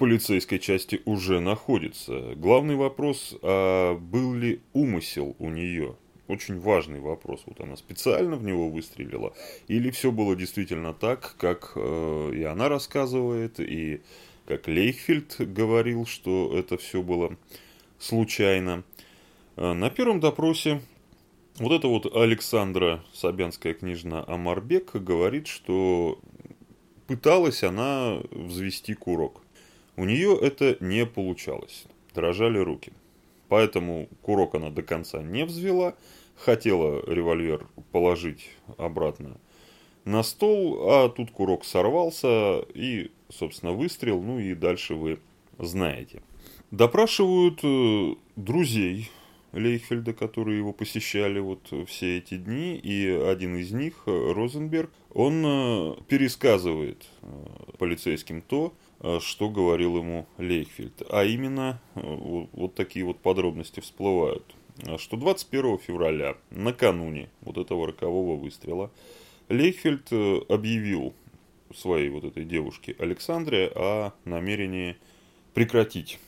полицейской 0.00 0.58
части 0.58 1.02
уже 1.04 1.40
находится. 1.40 2.32
Главный 2.34 2.74
вопрос, 2.74 3.36
а 3.42 3.94
был 3.96 4.32
ли 4.32 4.62
умысел 4.72 5.36
у 5.38 5.50
нее? 5.50 5.94
Очень 6.26 6.58
важный 6.58 7.00
вопрос. 7.00 7.42
Вот 7.44 7.60
она 7.60 7.76
специально 7.76 8.36
в 8.36 8.42
него 8.42 8.70
выстрелила? 8.70 9.34
Или 9.68 9.90
все 9.90 10.10
было 10.10 10.34
действительно 10.34 10.94
так, 10.94 11.34
как 11.36 11.72
э, 11.76 12.32
и 12.34 12.42
она 12.44 12.70
рассказывает, 12.70 13.60
и 13.60 14.00
как 14.46 14.68
Лейхфельд 14.68 15.36
говорил, 15.38 16.06
что 16.06 16.50
это 16.56 16.78
все 16.78 17.02
было 17.02 17.36
случайно. 17.98 18.84
Э, 19.56 19.74
на 19.74 19.90
первом 19.90 20.20
допросе 20.20 20.80
вот 21.60 21.72
эта 21.72 21.88
вот 21.88 22.16
Александра 22.16 23.04
Собянская 23.12 23.74
княжна 23.74 24.24
Амарбек 24.26 24.94
говорит, 24.94 25.46
что 25.46 26.18
пыталась 27.06 27.62
она 27.62 28.18
взвести 28.30 28.94
курок. 28.94 29.42
У 29.96 30.06
нее 30.06 30.36
это 30.40 30.78
не 30.80 31.04
получалось. 31.04 31.84
Дрожали 32.14 32.58
руки. 32.58 32.92
Поэтому 33.48 34.08
курок 34.22 34.54
она 34.54 34.70
до 34.70 34.82
конца 34.82 35.22
не 35.22 35.44
взвела. 35.44 35.94
Хотела 36.34 37.04
револьвер 37.06 37.66
положить 37.92 38.48
обратно 38.78 39.36
на 40.06 40.22
стол, 40.22 40.88
а 40.90 41.10
тут 41.10 41.30
курок 41.30 41.66
сорвался 41.66 42.60
и, 42.72 43.10
собственно, 43.28 43.72
выстрел. 43.72 44.22
Ну 44.22 44.38
и 44.38 44.54
дальше 44.54 44.94
вы 44.94 45.18
знаете. 45.58 46.22
Допрашивают 46.70 47.60
э, 47.62 48.14
друзей 48.36 49.10
Лейхфельда, 49.52 50.12
которые 50.12 50.58
его 50.58 50.72
посещали 50.72 51.38
вот 51.40 51.72
все 51.86 52.18
эти 52.18 52.36
дни, 52.36 52.76
и 52.76 53.08
один 53.08 53.56
из 53.56 53.72
них, 53.72 54.02
Розенберг, 54.06 54.90
он 55.12 55.44
э, 55.44 55.94
пересказывает 56.08 57.06
э, 57.22 57.26
полицейским 57.78 58.42
то, 58.42 58.74
Э, 59.02 59.18
что 59.20 59.48
говорил 59.48 59.96
ему 59.96 60.26
Лейхфельд. 60.38 61.02
А 61.08 61.24
именно, 61.24 61.80
э, 61.94 62.00
вот 62.52 62.74
такие 62.74 63.04
вот 63.04 63.18
подробности 63.18 63.80
всплывают. 63.80 64.44
Э, 64.86 64.98
что 64.98 65.16
21 65.16 65.78
февраля, 65.78 66.36
накануне 66.50 67.30
вот 67.40 67.56
этого 67.56 67.86
рокового 67.86 68.36
выстрела, 68.36 68.90
Лейхфельд 69.48 70.12
объявил 70.48 71.14
своей 71.74 72.08
вот 72.10 72.24
этой 72.24 72.44
девушке 72.44 72.94
Александре 72.98 73.72
о 73.74 74.12
намерении 74.24 74.96
прекратить 75.54 76.20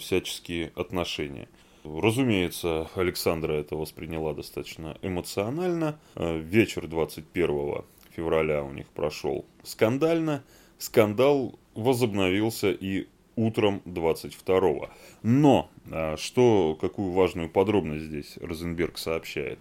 всяческие 0.00 0.72
отношения. 0.74 1.48
Разумеется, 1.84 2.88
Александра 2.94 3.52
это 3.54 3.76
восприняла 3.76 4.34
достаточно 4.34 4.98
эмоционально. 5.02 5.98
Вечер 6.14 6.86
21 6.86 7.84
февраля 8.14 8.62
у 8.62 8.72
них 8.72 8.86
прошел 8.88 9.44
скандально. 9.62 10.44
Скандал 10.78 11.58
возобновился 11.74 12.70
и 12.70 13.06
утром 13.36 13.82
22-го. 13.86 14.90
Но, 15.22 15.70
а, 15.90 16.16
что, 16.16 16.76
какую 16.80 17.12
важную 17.12 17.48
подробность 17.48 18.04
здесь 18.04 18.36
Розенберг 18.40 18.98
сообщает? 18.98 19.58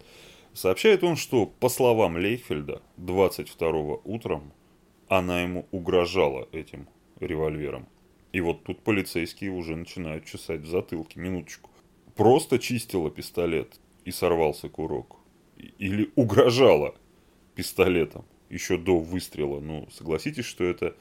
Сообщает 0.54 1.04
он, 1.04 1.16
что, 1.16 1.46
по 1.46 1.70
словам 1.70 2.18
Лейхфельда, 2.18 2.82
22-го 2.98 4.02
утром 4.04 4.52
она 5.08 5.42
ему 5.42 5.66
угрожала 5.72 6.48
этим 6.52 6.88
револьвером. 7.20 7.88
И 8.32 8.42
вот 8.42 8.64
тут 8.64 8.82
полицейские 8.82 9.52
уже 9.52 9.76
начинают 9.76 10.26
чесать 10.26 10.62
в 10.62 10.68
затылке. 10.68 11.20
Минуточку. 11.20 11.70
Просто 12.16 12.60
чистила 12.60 13.10
пистолет 13.10 13.80
и 14.06 14.12
сорвался 14.12 14.70
курок. 14.70 15.18
Или 15.78 16.12
угрожала 16.16 16.96
пистолетом 17.56 18.26
еще 18.50 18.78
до 18.78 18.98
выстрела. 18.98 19.60
Ну, 19.60 19.88
согласитесь, 19.92 20.46
что 20.46 20.64
это 20.64 20.96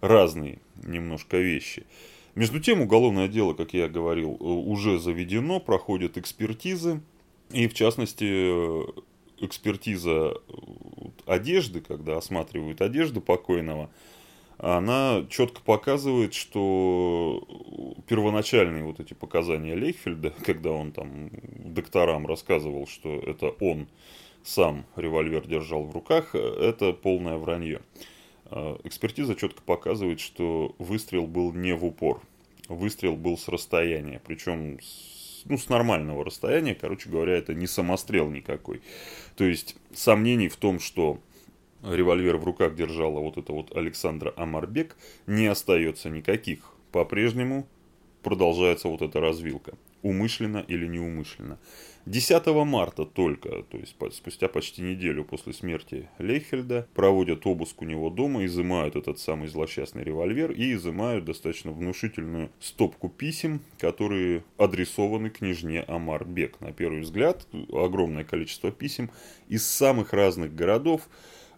разные 0.00 0.58
немножко 0.82 1.38
вещи. 1.38 1.86
Между 2.34 2.60
тем, 2.60 2.80
уголовное 2.80 3.28
дело, 3.28 3.54
как 3.54 3.74
я 3.74 3.88
говорил, 3.88 4.36
э, 4.40 4.44
уже 4.44 4.98
заведено, 4.98 5.60
проходят 5.60 6.16
экспертизы. 6.16 7.00
И, 7.50 7.66
в 7.66 7.74
частности, 7.74 8.24
э, 8.24 8.86
экспертиза 9.40 10.34
э, 10.48 10.52
одежды, 11.26 11.80
когда 11.80 12.16
осматривают 12.16 12.80
одежду 12.80 13.20
покойного, 13.20 13.90
она 14.62 15.24
четко 15.30 15.62
показывает, 15.62 16.34
что 16.34 17.46
первоначальные 18.06 18.84
вот 18.84 19.00
эти 19.00 19.14
показания 19.14 19.74
Лейхфельда, 19.74 20.34
когда 20.44 20.70
он 20.70 20.92
там 20.92 21.30
докторам 21.64 22.26
рассказывал, 22.26 22.86
что 22.86 23.18
это 23.20 23.48
он 23.60 23.88
сам 24.42 24.84
револьвер 24.96 25.46
держал 25.46 25.84
в 25.84 25.92
руках, 25.92 26.34
это 26.34 26.92
полное 26.92 27.38
вранье. 27.38 27.80
А, 28.46 28.78
экспертиза 28.84 29.34
четко 29.34 29.62
показывает, 29.62 30.20
что 30.20 30.74
выстрел 30.78 31.26
был 31.26 31.52
не 31.52 31.74
в 31.74 31.84
упор. 31.84 32.20
Выстрел 32.68 33.16
был 33.16 33.38
с 33.38 33.48
расстояния. 33.48 34.20
Причем 34.26 34.78
с, 34.80 35.42
ну, 35.46 35.56
с 35.56 35.68
нормального 35.68 36.24
расстояния. 36.24 36.74
Короче 36.74 37.08
говоря, 37.08 37.34
это 37.34 37.54
не 37.54 37.66
самострел 37.66 38.28
никакой. 38.28 38.82
То 39.36 39.44
есть 39.44 39.76
сомнений 39.94 40.48
в 40.48 40.56
том, 40.56 40.80
что 40.80 41.18
револьвер 41.82 42.36
в 42.36 42.44
руках 42.44 42.74
держала 42.74 43.18
вот 43.20 43.36
эта 43.36 43.52
вот 43.52 43.76
Александра 43.76 44.32
Амарбек, 44.36 44.96
не 45.26 45.46
остается 45.46 46.10
никаких. 46.10 46.72
По-прежнему 46.92 47.66
продолжается 48.22 48.88
вот 48.88 49.02
эта 49.02 49.20
развилка. 49.20 49.74
Умышленно 50.02 50.64
или 50.66 50.86
неумышленно. 50.86 51.58
10 52.06 52.46
марта 52.64 53.04
только, 53.04 53.62
то 53.64 53.76
есть 53.76 53.94
спустя 54.12 54.48
почти 54.48 54.80
неделю 54.80 55.24
после 55.24 55.52
смерти 55.52 56.08
Лейхельда, 56.18 56.88
проводят 56.94 57.46
обыск 57.46 57.82
у 57.82 57.84
него 57.84 58.08
дома, 58.08 58.46
изымают 58.46 58.96
этот 58.96 59.18
самый 59.18 59.48
злосчастный 59.48 60.02
револьвер 60.02 60.52
и 60.52 60.72
изымают 60.72 61.26
достаточно 61.26 61.72
внушительную 61.72 62.50
стопку 62.58 63.10
писем, 63.10 63.60
которые 63.78 64.42
адресованы 64.56 65.28
княжне 65.28 65.82
Амар 65.82 66.24
Бек. 66.24 66.58
На 66.60 66.72
первый 66.72 67.02
взгляд, 67.02 67.46
огромное 67.70 68.24
количество 68.24 68.70
писем 68.70 69.10
из 69.48 69.66
самых 69.66 70.14
разных 70.14 70.54
городов, 70.54 71.08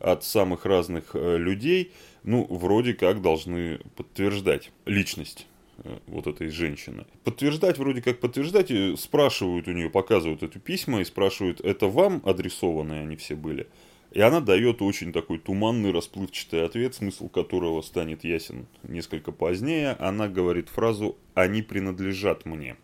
от 0.03 0.25
самых 0.25 0.67
разных 0.67 1.15
э, 1.15 1.37
людей, 1.39 1.93
ну, 2.25 2.47
вроде 2.51 2.95
как 2.95 3.23
должны 3.23 3.81
подтверждать 3.97 4.71
личность 4.85 5.47
Э, 5.85 5.99
вот 6.07 6.27
этой 6.27 6.49
женщины. 6.49 7.07
Подтверждать, 7.25 7.79
вроде 7.79 8.03
как 8.03 8.21
подтверждать, 8.21 8.71
спрашивают 8.99 9.67
у 9.67 9.73
нее, 9.73 9.91
показывают 9.91 10.43
это 10.43 10.59
письма 10.59 11.01
и 11.01 11.05
спрашивают, 11.05 11.61
это 11.61 11.87
вам 11.89 12.23
адресованные 12.25 13.03
они 13.03 13.17
все 13.17 13.35
были? 13.35 13.67
И 14.13 14.21
она 14.21 14.41
дает 14.41 14.83
очень 14.83 15.13
такой 15.13 15.39
туманный, 15.39 15.91
расплывчатый 15.91 16.65
ответ, 16.65 16.95
смысл 16.95 17.29
которого 17.29 17.81
станет 17.81 18.25
ясен 18.25 18.67
несколько 18.83 19.33
позднее. 19.33 19.93
Она 19.93 20.29
говорит 20.29 20.69
фразу 20.69 21.17
«они 21.35 21.63
принадлежат 21.63 22.45
мне». 22.45 22.77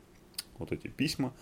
Вот 0.58 0.72
эти 0.72 0.88
письма 0.88 1.34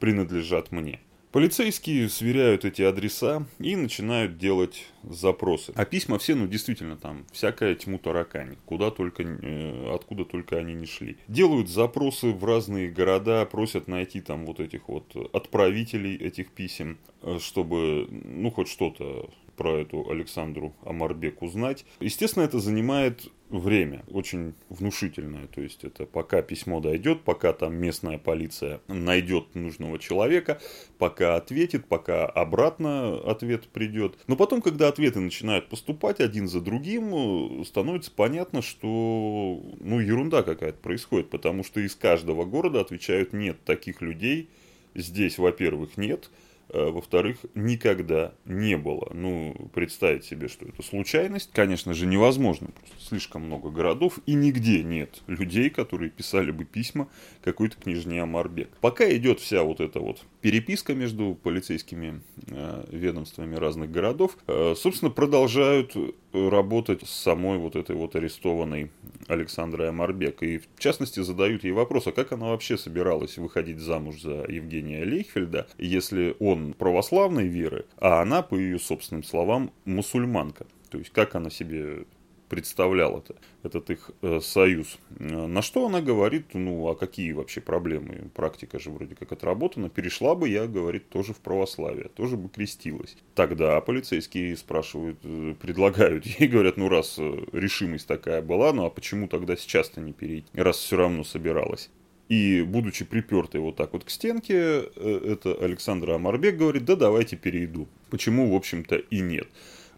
принадлежат 0.00 0.72
мне. 0.72 1.00
Полицейские 1.32 2.08
сверяют 2.08 2.64
эти 2.64 2.82
адреса 2.82 3.46
и 3.60 3.76
начинают 3.76 4.36
делать 4.36 4.86
запросы. 5.04 5.72
А 5.76 5.84
письма 5.84 6.18
все, 6.18 6.34
ну, 6.34 6.48
действительно, 6.48 6.96
там 6.96 7.24
всякая 7.30 7.76
тьму 7.76 7.98
таракани, 7.98 8.58
куда 8.66 8.90
только, 8.90 9.22
э, 9.22 9.94
откуда 9.94 10.24
только 10.24 10.56
они 10.56 10.74
не 10.74 10.86
шли. 10.86 11.18
Делают 11.28 11.68
запросы 11.68 12.32
в 12.32 12.44
разные 12.44 12.90
города, 12.90 13.46
просят 13.46 13.86
найти 13.86 14.20
там 14.20 14.44
вот 14.44 14.58
этих 14.58 14.88
вот 14.88 15.14
отправителей 15.32 16.16
этих 16.16 16.50
писем, 16.50 16.98
э, 17.22 17.38
чтобы, 17.40 18.08
ну, 18.10 18.50
хоть 18.50 18.68
что-то 18.68 19.30
про 19.56 19.82
эту 19.82 20.10
Александру 20.10 20.74
Амарбек 20.84 21.42
узнать. 21.42 21.84
Естественно, 22.00 22.44
это 22.44 22.58
занимает 22.58 23.30
время, 23.50 24.04
очень 24.08 24.54
внушительное. 24.68 25.46
То 25.48 25.60
есть 25.60 25.84
это 25.84 26.06
пока 26.06 26.42
письмо 26.42 26.80
дойдет, 26.80 27.22
пока 27.22 27.52
там 27.52 27.74
местная 27.74 28.18
полиция 28.18 28.80
найдет 28.88 29.54
нужного 29.54 29.98
человека, 29.98 30.60
пока 30.98 31.36
ответит, 31.36 31.86
пока 31.86 32.26
обратно 32.26 33.18
ответ 33.28 33.68
придет. 33.68 34.16
Но 34.26 34.36
потом, 34.36 34.62
когда 34.62 34.88
ответы 34.88 35.20
начинают 35.20 35.68
поступать 35.68 36.20
один 36.20 36.48
за 36.48 36.60
другим, 36.60 37.64
становится 37.64 38.10
понятно, 38.10 38.62
что 38.62 39.60
ну, 39.80 40.00
ерунда 40.00 40.42
какая-то 40.42 40.78
происходит, 40.78 41.30
потому 41.30 41.64
что 41.64 41.80
из 41.80 41.94
каждого 41.94 42.44
города 42.44 42.80
отвечают 42.80 43.32
нет 43.32 43.62
таких 43.64 44.00
людей. 44.00 44.48
Здесь, 44.94 45.38
во-первых, 45.38 45.96
нет. 45.96 46.30
Э, 46.72 46.90
во-вторых, 46.90 47.38
никогда 47.54 48.32
не 48.44 48.76
было. 48.76 49.10
Ну, 49.12 49.70
представить 49.74 50.24
себе, 50.24 50.48
что 50.48 50.66
это 50.66 50.82
случайность, 50.82 51.50
конечно 51.52 51.94
же, 51.94 52.06
невозможно. 52.06 52.68
Просто 52.68 53.08
слишком 53.08 53.42
много 53.42 53.70
городов, 53.70 54.20
и 54.26 54.34
нигде 54.34 54.84
нет 54.84 55.22
людей, 55.26 55.70
которые 55.70 56.10
писали 56.10 56.52
бы 56.52 56.64
письма 56.64 57.08
какой-то 57.42 57.76
княжне 57.76 58.22
Амарбек. 58.22 58.70
Пока 58.80 59.08
идет 59.14 59.40
вся 59.40 59.62
вот 59.64 59.80
эта 59.80 60.00
вот 60.00 60.20
переписка 60.40 60.94
между 60.94 61.34
полицейскими 61.34 62.22
э, 62.48 62.84
ведомствами 62.90 63.56
разных 63.56 63.90
городов, 63.90 64.36
э, 64.46 64.74
собственно, 64.76 65.10
продолжают 65.10 65.94
работать 66.32 67.02
с 67.06 67.10
самой 67.10 67.58
вот 67.58 67.76
этой 67.76 67.96
вот 67.96 68.14
арестованной 68.14 68.90
Александрой 69.26 69.88
Амарбек. 69.88 70.42
И 70.42 70.58
в 70.58 70.78
частности 70.78 71.20
задают 71.20 71.64
ей 71.64 71.72
вопрос, 71.72 72.06
а 72.06 72.12
как 72.12 72.32
она 72.32 72.48
вообще 72.48 72.78
собиралась 72.78 73.36
выходить 73.38 73.80
замуж 73.80 74.20
за 74.22 74.44
Евгения 74.48 75.04
Лейхфельда, 75.04 75.68
если 75.78 76.36
он 76.38 76.72
православной 76.72 77.48
веры, 77.48 77.86
а 77.98 78.22
она, 78.22 78.42
по 78.42 78.56
ее 78.56 78.78
собственным 78.78 79.24
словам, 79.24 79.72
мусульманка. 79.84 80.66
То 80.90 80.98
есть 80.98 81.10
как 81.10 81.34
она 81.34 81.50
себе 81.50 82.04
представлял 82.50 83.18
это, 83.18 83.36
этот 83.62 83.90
их 83.90 84.10
э, 84.20 84.40
союз. 84.42 84.98
Э, 85.18 85.46
на 85.46 85.62
что 85.62 85.86
она 85.86 86.02
говорит, 86.02 86.52
ну, 86.52 86.88
а 86.88 86.96
какие 86.96 87.32
вообще 87.32 87.60
проблемы? 87.60 88.28
Практика 88.34 88.78
же 88.78 88.90
вроде 88.90 89.14
как 89.14 89.32
отработана. 89.32 89.88
Перешла 89.88 90.34
бы 90.34 90.48
я, 90.48 90.66
говорит, 90.66 91.08
тоже 91.08 91.32
в 91.32 91.38
православие, 91.38 92.08
тоже 92.08 92.36
бы 92.36 92.48
крестилась. 92.48 93.16
Тогда 93.34 93.80
полицейские 93.80 94.56
спрашивают, 94.56 95.20
э, 95.22 95.54
предлагают 95.60 96.26
ей, 96.40 96.48
говорят, 96.48 96.76
ну, 96.76 96.88
раз 96.88 97.14
э, 97.18 97.44
решимость 97.52 98.08
такая 98.08 98.42
была, 98.42 98.72
ну, 98.72 98.84
а 98.84 98.90
почему 98.90 99.28
тогда 99.28 99.56
сейчас-то 99.56 100.00
не 100.00 100.12
перейти, 100.12 100.48
раз 100.54 100.76
все 100.76 100.96
равно 100.96 101.24
собиралась? 101.24 101.88
И, 102.28 102.62
будучи 102.62 103.04
припертой 103.04 103.60
вот 103.60 103.76
так 103.76 103.92
вот 103.92 104.04
к 104.04 104.10
стенке, 104.10 104.82
это 104.82 105.52
Александра 105.60 106.14
Амарбек 106.14 106.56
говорит, 106.56 106.84
да 106.84 106.94
давайте 106.94 107.36
перейду. 107.36 107.88
Почему, 108.08 108.52
в 108.52 108.54
общем-то, 108.54 108.96
и 108.96 109.20
нет 109.20 109.48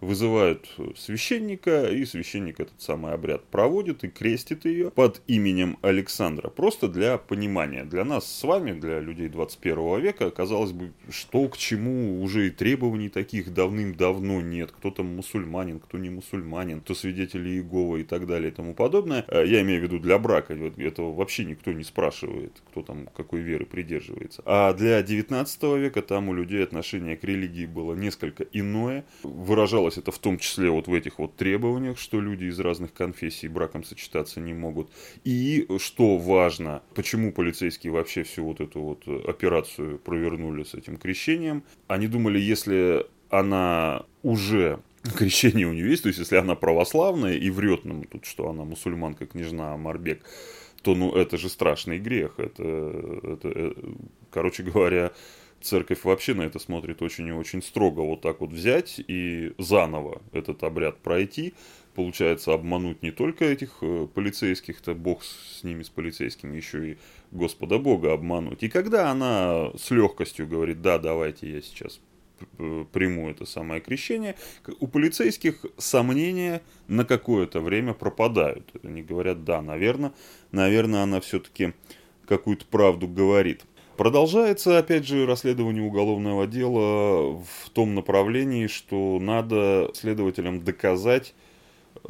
вызывают 0.03 0.69
священника, 0.97 1.89
и 1.89 2.05
священник 2.05 2.61
этот 2.61 2.83
самый 2.83 3.13
обряд 3.13 3.45
проводит 3.45 4.05
и 4.05 4.09
крестит 4.09 4.65
ее 4.65 4.91
под 4.91 5.23
именем 5.29 5.79
Александра. 5.81 6.51
Просто 6.51 6.89
для 6.89 7.19
понимания. 7.19 7.85
Для 7.85 8.05
нас 8.05 8.27
с 8.27 8.43
вами, 8.43 8.73
для 8.73 8.99
людей 9.01 9.29
21 9.29 10.01
века, 10.01 10.31
казалось 10.31 10.73
бы, 10.73 10.93
что 11.09 11.49
к 11.49 11.57
чему 11.57 12.21
уже 12.23 12.49
и 12.49 12.51
требований 12.51 13.09
таких 13.09 13.55
давным-давно 13.55 14.41
нет. 14.41 14.73
Кто 14.73 14.91
там 14.91 15.15
мусульманин, 15.17 15.79
кто 15.79 15.99
не 15.99 16.11
мусульманин, 16.11 16.81
кто 16.81 16.95
свидетели 16.95 17.51
Иеговы 17.51 18.01
и 18.01 18.05
так 18.05 18.27
далее 18.27 18.51
и 18.51 18.55
тому 18.55 18.75
подобное. 18.75 19.25
Э, 19.29 19.45
я 19.47 19.63
имею 19.63 19.81
в 19.81 19.85
виду 19.85 20.01
для 20.01 20.19
брака. 20.19 20.55
Этого 20.55 21.15
вообще 21.15 21.45
никто 21.45 21.73
не 21.73 21.85
спрашивает, 21.85 22.61
кто 22.71 22.83
там 22.83 23.09
какой 23.15 23.41
веры 23.41 23.67
придерживается. 23.67 24.43
А 24.45 24.73
для 24.73 25.01
19 25.01 25.63
века 25.79 26.03
там 26.03 26.29
у 26.29 26.35
людей 26.35 26.63
отношение 26.65 27.17
к 27.17 27.23
религии 27.23 27.67
было 27.67 27.95
несколько 27.95 28.43
иное. 28.53 29.05
Выражалось 29.23 29.92
выражалось 29.93 29.99
это 29.99 30.13
в 30.13 30.19
том 30.19 30.39
числе 30.39 30.71
вот 30.71 30.89
в 30.89 30.95
этих 30.95 31.19
вот 31.19 31.37
требованиях, 31.37 31.99
что 31.99 32.21
люди 32.21 32.45
из 32.45 32.59
разных 32.61 32.93
конфессий 32.93 33.49
браком 33.49 33.85
сочетаться 33.85 34.41
не 34.41 34.55
могут. 34.55 34.91
И, 35.25 35.67
что 35.79 36.19
важно, 36.19 36.83
почему 36.95 37.33
полицейские 37.33 37.93
вообще 37.93 38.23
всю 38.23 38.45
вот 38.45 38.61
эту 38.61 38.81
вот 38.81 39.29
операцию 39.29 39.99
провернули 39.99 40.65
с 40.65 40.75
этим 40.75 40.97
крещением. 40.97 41.63
Они 41.89 42.09
думали, 42.09 42.39
если 42.39 43.07
она 43.31 44.05
уже 44.23 44.79
крещение 45.19 45.67
у 45.67 45.73
нее 45.73 45.91
есть, 45.91 46.03
то 46.03 46.09
есть 46.09 46.19
если 46.19 46.39
она 46.39 46.55
православная 46.55 47.35
и 47.35 47.51
врет 47.51 47.85
нам 47.85 48.05
тут, 48.05 48.25
что 48.25 48.49
она 48.49 48.65
мусульманка, 48.65 49.27
княжна 49.27 49.77
Марбек, 49.77 50.21
то 50.83 50.95
ну 50.95 51.15
это 51.15 51.39
же 51.39 51.49
страшный 51.49 51.99
грех. 51.99 52.33
Это, 52.39 52.63
это, 53.23 53.49
э, 53.49 53.73
короче 54.31 54.63
говоря, 54.65 55.13
церковь 55.65 56.05
вообще 56.05 56.35
на 56.35 56.43
это 56.43 56.59
смотрит 56.59 57.03
очень 57.03 57.29
и 57.29 57.33
очень 57.33 57.63
строго. 57.63 58.01
Вот 58.01 58.21
так 58.21 58.41
вот 58.41 58.51
взять 58.51 59.01
и 59.07 59.53
заново 59.59 60.23
этот 60.33 60.63
обряд 60.63 60.99
пройти, 60.99 61.55
получается 61.95 62.53
обмануть 62.53 63.03
не 63.03 63.11
только 63.11 63.45
этих 63.45 63.79
э, 63.81 64.07
полицейских-то, 64.13 64.95
бог 64.95 65.23
с 65.25 65.63
ними, 65.63 65.83
с 65.83 65.89
полицейскими, 65.89 66.57
еще 66.57 66.93
и 66.93 66.99
Господа 67.31 67.79
Бога 67.79 68.13
обмануть. 68.13 68.63
И 68.63 68.69
когда 68.69 69.11
она 69.11 69.71
с 69.77 69.91
легкостью 69.91 70.47
говорит, 70.47 70.83
да, 70.83 70.99
давайте 70.99 71.51
я 71.51 71.63
сейчас 71.63 72.01
приму 72.93 73.31
это 73.31 73.45
самое 73.45 73.81
крещение, 73.81 74.37
у 74.81 74.87
полицейских 74.87 75.65
сомнения 75.79 76.63
на 76.89 77.05
какое-то 77.05 77.61
время 77.61 77.95
пропадают. 77.95 78.71
Они 78.83 79.03
говорят, 79.03 79.45
да, 79.45 79.63
наверное, 79.63 80.13
наверное, 80.51 81.03
она 81.03 81.21
все-таки 81.21 81.73
какую-то 82.27 82.65
правду 82.67 83.09
говорит. 83.09 83.63
Продолжается, 83.97 84.79
опять 84.79 85.07
же, 85.07 85.27
расследование 85.27 85.83
уголовного 85.83 86.47
дела 86.47 87.37
в 87.37 87.71
том 87.73 87.95
направлении, 87.95 88.67
что 88.67 89.19
надо 89.21 89.91
следователям 89.95 90.65
доказать 90.65 91.35
э, 91.97 92.09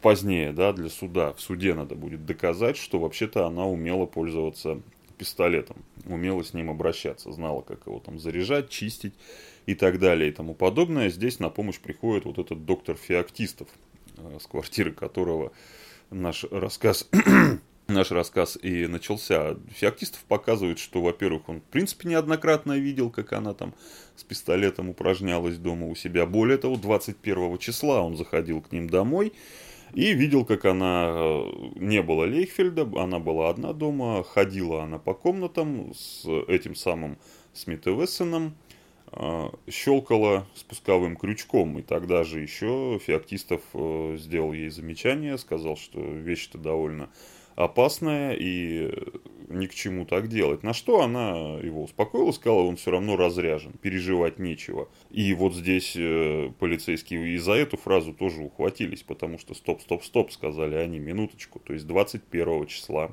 позднее, 0.00 0.52
да, 0.52 0.72
для 0.72 0.88
суда, 0.88 1.34
в 1.34 1.40
суде 1.40 1.74
надо 1.74 1.94
будет 1.94 2.24
доказать, 2.24 2.76
что 2.76 2.98
вообще-то 2.98 3.46
она 3.46 3.66
умела 3.66 4.06
пользоваться 4.06 4.80
пистолетом, 5.18 5.76
умела 6.06 6.42
с 6.42 6.54
ним 6.54 6.70
обращаться, 6.70 7.30
знала, 7.32 7.60
как 7.60 7.86
его 7.86 7.98
там 7.98 8.18
заряжать, 8.18 8.70
чистить 8.70 9.14
и 9.66 9.74
так 9.74 9.98
далее 9.98 10.30
и 10.30 10.32
тому 10.32 10.54
подобное. 10.54 11.10
Здесь 11.10 11.40
на 11.40 11.50
помощь 11.50 11.78
приходит 11.78 12.24
вот 12.24 12.38
этот 12.38 12.64
доктор 12.64 12.96
Феоктистов, 12.96 13.68
э, 14.16 14.38
с 14.40 14.46
квартиры 14.46 14.92
которого 14.92 15.52
наш 16.10 16.44
рассказ 16.50 17.06
наш 17.88 18.10
рассказ 18.10 18.58
и 18.60 18.86
начался. 18.86 19.56
Феоктистов 19.70 20.22
показывает, 20.24 20.78
что, 20.78 21.00
во-первых, 21.00 21.48
он, 21.48 21.60
в 21.60 21.64
принципе, 21.64 22.08
неоднократно 22.10 22.78
видел, 22.78 23.10
как 23.10 23.32
она 23.32 23.54
там 23.54 23.74
с 24.14 24.24
пистолетом 24.24 24.90
упражнялась 24.90 25.56
дома 25.56 25.86
у 25.86 25.94
себя. 25.94 26.26
Более 26.26 26.58
того, 26.58 26.76
21 26.76 27.56
числа 27.58 28.02
он 28.02 28.16
заходил 28.16 28.60
к 28.60 28.72
ним 28.72 28.90
домой 28.90 29.32
и 29.94 30.12
видел, 30.12 30.44
как 30.44 30.66
она, 30.66 31.08
э, 31.08 31.52
не 31.76 32.02
было 32.02 32.24
Лейхфельда, 32.24 32.86
она 32.96 33.18
была 33.18 33.48
одна 33.48 33.72
дома, 33.72 34.22
ходила 34.22 34.82
она 34.82 34.98
по 34.98 35.14
комнатам 35.14 35.94
с 35.94 36.28
этим 36.46 36.74
самым 36.74 37.16
Смит 37.54 37.86
и 37.86 37.90
Вессеном, 37.90 38.54
э, 39.12 39.48
щелкала 39.70 40.46
спусковым 40.54 41.16
крючком. 41.16 41.78
И 41.78 41.82
тогда 41.82 42.22
же 42.22 42.40
еще 42.40 43.00
Феоктистов 43.02 43.62
э, 43.72 44.16
сделал 44.18 44.52
ей 44.52 44.68
замечание, 44.68 45.38
сказал, 45.38 45.78
что 45.78 46.00
вещь-то 46.00 46.58
довольно 46.58 47.08
опасное 47.58 48.36
и 48.38 48.90
ни 49.48 49.66
к 49.66 49.74
чему 49.74 50.04
так 50.04 50.28
делать. 50.28 50.62
На 50.62 50.72
что 50.72 51.00
она 51.00 51.58
его 51.58 51.82
успокоила, 51.82 52.32
сказала, 52.32 52.62
он 52.62 52.76
все 52.76 52.90
равно 52.90 53.16
разряжен, 53.16 53.72
переживать 53.72 54.38
нечего. 54.38 54.88
И 55.10 55.34
вот 55.34 55.54
здесь 55.54 55.94
э, 55.96 56.52
полицейские 56.58 57.34
и 57.34 57.38
за 57.38 57.52
эту 57.52 57.76
фразу 57.76 58.12
тоже 58.12 58.42
ухватились, 58.42 59.02
потому 59.02 59.38
что 59.38 59.54
стоп, 59.54 59.80
стоп, 59.80 60.04
стоп, 60.04 60.30
сказали 60.30 60.76
они, 60.76 60.98
минуточку. 60.98 61.58
То 61.58 61.72
есть 61.72 61.86
21 61.86 62.66
числа 62.66 63.10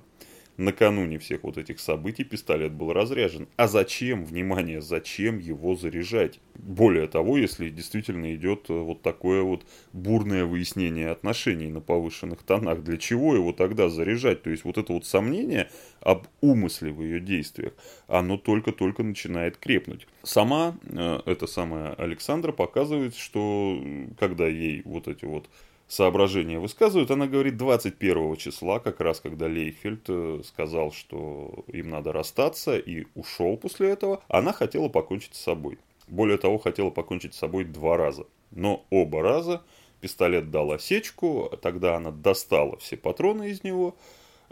накануне 0.58 1.20
всех 1.20 1.44
вот 1.44 1.58
этих 1.58 1.80
событий 1.80 2.24
пистолет 2.24 2.72
был 2.74 2.94
разряжен. 2.94 3.48
А 3.58 3.68
зачем, 3.68 4.26
внимание, 4.26 4.82
зачем 4.82 5.40
его 5.40 5.76
заряжать? 5.76 6.40
Более 6.56 7.08
того, 7.08 7.38
если 7.38 7.70
действительно 7.70 8.34
идет 8.36 8.70
э, 8.70 8.74
вот 8.74 9.02
такое 9.02 9.42
вот 9.42 9.66
бурное 9.94 10.46
выяснение 10.46 11.10
отношений 11.10 11.68
на 11.68 11.82
повышенных 11.82 12.44
тонах, 12.44 12.84
для 12.84 12.98
чего 12.98 13.36
его 13.36 13.52
тогда 13.52 13.90
заряжать? 13.90 14.44
То 14.44 14.50
есть 14.50 14.64
вот 14.64 14.78
это 14.78 14.94
вот 14.94 15.06
сомнение 15.06 15.70
об 16.00 16.28
умысле 16.42 16.92
в 16.92 17.02
ее 17.02 17.20
действиях, 17.20 17.74
оно 18.08 18.38
только-только 18.38 19.04
начинает 19.04 19.58
крепнуть. 19.58 20.08
Сама, 20.24 20.78
э, 20.84 21.20
эта 21.26 21.48
самая 21.48 21.94
Александра 21.94 22.52
показывает, 22.52 23.16
что 23.16 23.82
когда 24.20 24.48
ей 24.48 24.82
вот 24.86 25.08
эти 25.08 25.26
вот 25.26 25.50
соображения 25.88 26.60
высказывают. 26.60 27.12
Она 27.12 27.28
говорит 27.28 27.58
21 27.58 28.36
числа, 28.38 28.80
как 28.80 29.00
раз 29.00 29.20
когда 29.20 29.48
Лейфельд 29.48 30.06
э, 30.08 30.42
сказал, 30.44 30.92
что 30.92 31.66
им 31.68 31.90
надо 31.90 32.12
расстаться 32.12 32.78
и 32.78 33.06
ушел 33.16 33.58
после 33.58 33.90
этого, 33.90 34.24
она 34.28 34.54
хотела 34.54 34.90
покончить 34.90 35.36
с 35.36 35.42
собой. 35.42 35.78
Более 36.08 36.38
того, 36.38 36.58
хотела 36.58 36.90
покончить 36.90 37.34
с 37.34 37.40
собой 37.40 37.66
два 37.66 37.98
раза. 37.98 38.26
Но 38.52 38.86
оба 38.90 39.22
раза 39.22 39.62
пистолет 40.02 40.52
дал 40.52 40.72
осечку, 40.72 41.52
тогда 41.62 41.96
она 41.96 42.12
достала 42.12 42.78
все 42.78 42.98
патроны 42.98 43.50
из 43.50 43.64
него, 43.64 43.96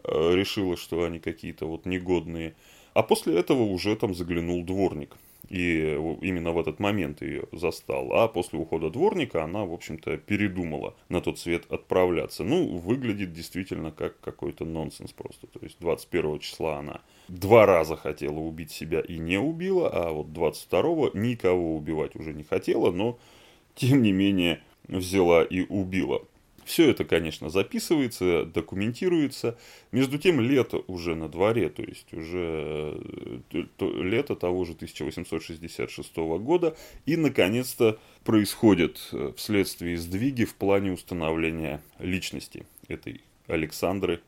э, 0.04 0.36
решила, 0.36 0.78
что 0.78 1.04
они 1.04 1.19
какие-то 1.19 1.65
вот 1.67 1.86
негодные. 1.86 2.56
А 2.93 3.04
после 3.04 3.39
этого 3.39 3.63
уже 3.63 3.96
там 3.96 4.13
заглянул 4.13 4.63
дворник. 4.63 5.15
И 5.53 5.99
именно 6.21 6.51
в 6.51 6.57
этот 6.57 6.79
момент 6.79 7.21
ее 7.21 7.43
застал. 7.51 8.11
А 8.13 8.27
после 8.27 8.57
ухода 8.57 8.89
дворника 8.89 9.43
она, 9.43 9.65
в 9.65 9.71
общем-то, 9.71 10.17
передумала 10.17 10.95
на 11.09 11.21
тот 11.21 11.37
свет 11.37 11.71
отправляться. 11.71 12.43
Ну, 12.43 12.79
выглядит 12.79 13.33
действительно 13.33 13.91
как 13.91 14.19
какой-то 14.19 14.65
нонсенс 14.65 15.11
просто. 15.11 15.45
То 15.45 15.59
есть 15.61 15.77
21 15.79 16.39
числа 16.39 16.79
она 16.79 17.01
два 17.27 17.67
раза 17.67 17.95
хотела 17.95 18.39
убить 18.39 18.71
себя 18.71 19.01
и 19.01 19.19
не 19.19 19.37
убила, 19.37 19.91
а 19.93 20.11
вот 20.11 20.33
22 20.33 21.11
никого 21.13 21.75
убивать 21.75 22.15
уже 22.15 22.33
не 22.33 22.43
хотела, 22.43 22.91
но 22.91 23.19
тем 23.75 24.01
не 24.01 24.11
менее 24.11 24.59
взяла 24.87 25.43
и 25.43 25.67
убила. 25.67 26.23
Все 26.65 26.89
это, 26.89 27.06
конечно, 27.06 27.49
записывается, 27.49 28.45
документируется. 28.45 29.58
Между 29.91 30.17
тем, 30.17 30.39
лето 30.39 30.84
уже 30.88 31.15
на 31.15 31.30
дворе, 31.30 31.69
то 31.69 31.84
есть 31.84 32.13
уже 32.13 32.97
э, 33.52 33.63
лето 33.80 34.36
того 34.36 34.65
же 34.65 34.73
1866 34.73 36.15
года. 36.17 36.76
И, 37.06 37.17
наконец-то, 37.17 37.99
происходят 38.23 39.10
э, 39.12 39.34
вследствие 39.36 39.97
сдвиги 39.97 40.45
в 40.45 40.56
плане 40.56 40.91
установления 40.91 41.82
личности 41.99 42.65
этой 42.88 43.21
Александры, 43.47 44.21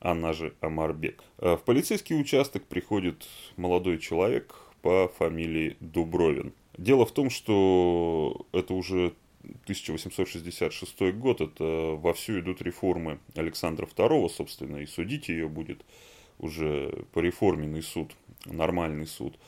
она 0.00 0.32
же 0.32 0.54
Амарбек. 0.60 1.22
Э, 1.38 1.56
в 1.56 1.62
полицейский 1.64 2.18
участок 2.18 2.64
приходит 2.64 3.26
молодой 3.56 3.98
человек 3.98 4.54
по 4.80 5.08
фамилии 5.18 5.76
Дубровин. 5.80 6.52
Дело 6.76 7.04
в 7.04 7.12
том, 7.12 7.30
что 7.30 8.46
это 8.52 8.74
уже 8.74 9.12
1866 9.64 11.14
год, 11.14 11.40
это 11.40 11.64
вовсю 11.64 12.40
идут 12.40 12.62
реформы 12.62 13.18
Александра 13.34 13.86
II, 13.86 14.28
собственно, 14.28 14.78
и 14.78 14.86
судить 14.86 15.28
ее 15.28 15.48
будет 15.48 15.84
уже 16.38 17.04
пореформенный 17.12 17.82
суд, 17.82 18.12
нормальный 18.44 19.06
суд. 19.06 19.38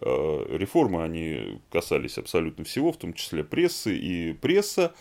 Э, 0.00 0.46
реформы, 0.50 1.02
они 1.02 1.60
касались 1.70 2.18
абсолютно 2.18 2.64
всего, 2.64 2.92
в 2.92 2.96
том 2.96 3.14
числе 3.14 3.44
прессы, 3.44 3.96
и 3.96 4.32
пресса, 4.32 4.94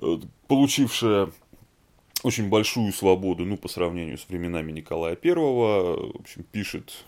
э, 0.00 0.16
получившая 0.48 1.30
очень 2.22 2.48
большую 2.48 2.92
свободу, 2.92 3.44
ну, 3.44 3.56
по 3.56 3.68
сравнению 3.68 4.18
с 4.18 4.28
временами 4.28 4.72
Николая 4.72 5.16
I, 5.22 5.34
в 5.34 6.20
общем, 6.20 6.44
пишет 6.50 7.04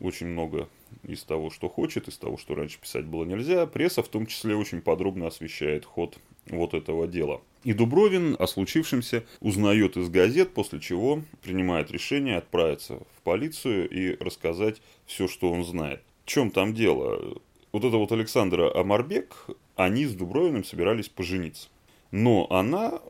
очень 0.00 0.26
много 0.26 0.68
из 1.02 1.22
того, 1.24 1.50
что 1.50 1.68
хочет, 1.68 2.08
из 2.08 2.16
того, 2.16 2.36
что 2.36 2.54
раньше 2.54 2.78
писать 2.80 3.04
было 3.04 3.24
нельзя. 3.24 3.66
Пресса 3.66 4.02
в 4.02 4.08
том 4.08 4.26
числе 4.26 4.56
очень 4.56 4.80
подробно 4.80 5.26
освещает 5.26 5.84
ход 5.84 6.18
вот 6.46 6.74
этого 6.74 7.06
дела. 7.06 7.40
И 7.64 7.72
Дубровин 7.72 8.36
о 8.38 8.46
случившемся 8.46 9.24
узнает 9.40 9.96
из 9.96 10.08
газет, 10.08 10.54
после 10.54 10.80
чего 10.80 11.22
принимает 11.42 11.90
решение 11.90 12.36
отправиться 12.36 13.00
в 13.16 13.22
полицию 13.22 13.88
и 13.88 14.16
рассказать 14.22 14.80
все, 15.06 15.26
что 15.26 15.50
он 15.50 15.64
знает. 15.64 16.02
В 16.24 16.28
чем 16.28 16.50
там 16.50 16.74
дело? 16.74 17.40
Вот 17.72 17.84
это 17.84 17.96
вот 17.96 18.12
Александра 18.12 18.72
Амарбек, 18.72 19.46
они 19.74 20.06
с 20.06 20.14
Дубровиным 20.14 20.64
собирались 20.64 21.08
пожениться. 21.08 21.68
Но 22.12 22.46
она 22.50 23.00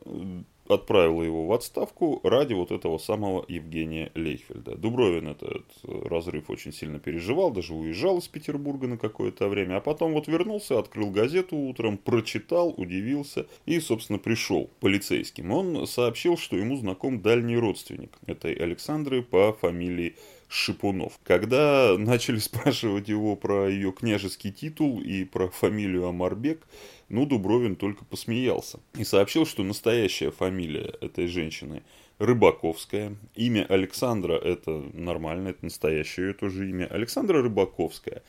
отправила 0.69 1.23
его 1.23 1.45
в 1.45 1.53
отставку 1.53 2.19
ради 2.23 2.53
вот 2.53 2.71
этого 2.71 2.97
самого 2.97 3.45
Евгения 3.47 4.11
Лейхфельда. 4.15 4.75
Дубровин 4.77 5.27
этот 5.27 5.65
разрыв 5.83 6.49
очень 6.49 6.73
сильно 6.73 6.99
переживал, 6.99 7.51
даже 7.51 7.73
уезжал 7.73 8.19
из 8.19 8.27
Петербурга 8.27 8.87
на 8.87 8.97
какое-то 8.97 9.47
время, 9.47 9.77
а 9.77 9.81
потом 9.81 10.13
вот 10.13 10.27
вернулся, 10.27 10.79
открыл 10.79 11.11
газету 11.11 11.55
утром, 11.55 11.97
прочитал, 11.97 12.73
удивился 12.75 13.47
и, 13.65 13.79
собственно, 13.79 14.19
пришел 14.19 14.69
полицейским. 14.79 15.51
Он 15.51 15.87
сообщил, 15.87 16.37
что 16.37 16.57
ему 16.57 16.77
знаком 16.77 17.21
дальний 17.21 17.57
родственник 17.57 18.17
этой 18.25 18.53
Александры 18.53 19.21
по 19.21 19.53
фамилии 19.53 20.15
Шипунов. 20.47 21.19
Когда 21.23 21.95
начали 21.97 22.37
спрашивать 22.39 23.09
его 23.09 23.35
про 23.35 23.69
ее 23.69 23.91
княжеский 23.91 24.51
титул 24.51 25.01
и 25.01 25.23
про 25.23 25.49
фамилию 25.49 26.07
Амарбек, 26.07 26.67
ну, 27.09 27.25
Дубровин 27.25 27.75
только 27.75 28.05
посмеялся 28.05 28.79
и 28.97 29.03
сообщил, 29.03 29.45
что 29.45 29.63
настоящая 29.63 30.31
фамилия 30.31 30.93
этой 31.01 31.27
женщины 31.27 31.83
Рыбаковская. 32.19 33.15
Имя 33.35 33.65
Александра– 33.69 34.33
это 34.43 34.71
нормально, 34.93 35.49
это 35.49 35.65
настоящее 35.65 36.27
ее 36.27 36.33
тоже 36.33 36.69
имя. 36.69 36.85
Александра 36.85 37.41
Рыбаковская. 37.41 38.23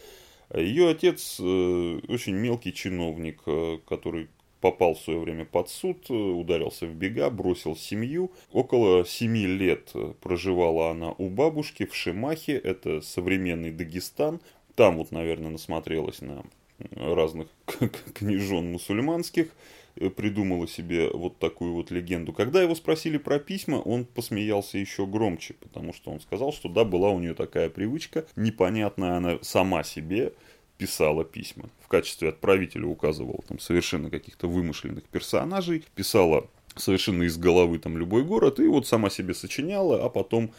Ее 0.55 0.89
отец 0.89 1.39
э, 1.41 2.01
очень 2.09 2.35
мелкий 2.35 2.73
чиновник, 2.73 3.43
э, 3.47 3.79
который 3.87 4.29
попал 4.61 4.95
в 4.95 5.01
свое 5.01 5.19
время 5.19 5.45
под 5.45 5.69
суд, 5.69 6.07
э, 6.11 6.13
ударился 6.13 6.87
в 6.87 6.95
бега, 6.95 7.31
бросил 7.31 7.77
семью. 7.77 8.33
Около 8.53 9.05
семи 9.05 9.47
лет 9.47 9.93
проживала 10.21 10.91
она 10.91 11.13
у 11.19 11.29
бабушки 11.29 11.87
в 11.87 11.95
Шимахе, 11.95 12.57
это 12.57 13.01
современный 13.01 13.71
Дагестан. 13.71 14.41
Там 14.75 14.97
вот, 14.97 15.11
наверное, 15.11 15.51
насмотрелась 15.51 16.21
на 16.21 16.45
разных 16.95 17.49
княжон 18.15 18.73
мусульманских, 18.73 19.49
э, 19.97 20.11
придумала 20.11 20.69
себе 20.69 21.11
вот 21.11 21.39
такую 21.39 21.75
вот 21.75 21.91
легенду. 21.91 22.33
Когда 22.33 22.63
его 22.63 22.75
спросили 22.75 23.19
про 23.19 23.39
письма, 23.39 23.77
он 23.77 24.05
посмеялся 24.05 24.79
еще 24.79 25.07
громче, 25.07 25.55
потому 25.55 25.93
что 25.93 26.11
он 26.11 26.21
сказал, 26.21 26.53
что 26.53 26.69
да, 26.69 26.85
была 26.85 27.11
у 27.11 27.19
нее 27.19 27.35
такая 27.35 27.69
привычка, 27.69 28.27
непонятная 28.37 29.17
она 29.17 29.39
сама 29.43 29.83
себе 29.83 30.33
писала 30.79 31.25
письма. 31.25 31.69
В 31.81 31.89
качестве 31.89 32.31
отправителя 32.31 32.87
указывала 32.87 33.43
там 33.47 33.59
совершенно 33.59 34.11
каких-то 34.11 34.49
вымышленных 34.49 35.05
персонажей, 35.05 35.85
писала 35.95 36.49
совершенно 36.77 37.25
из 37.25 37.37
головы 37.37 37.79
там 37.79 37.99
любой 37.99 38.25
город, 38.25 38.61
и 38.61 38.67
вот 38.67 38.87
сама 38.87 39.11
себе 39.11 39.35
сочиняла, 39.35 40.05
а 40.05 40.09
потом 40.09 40.53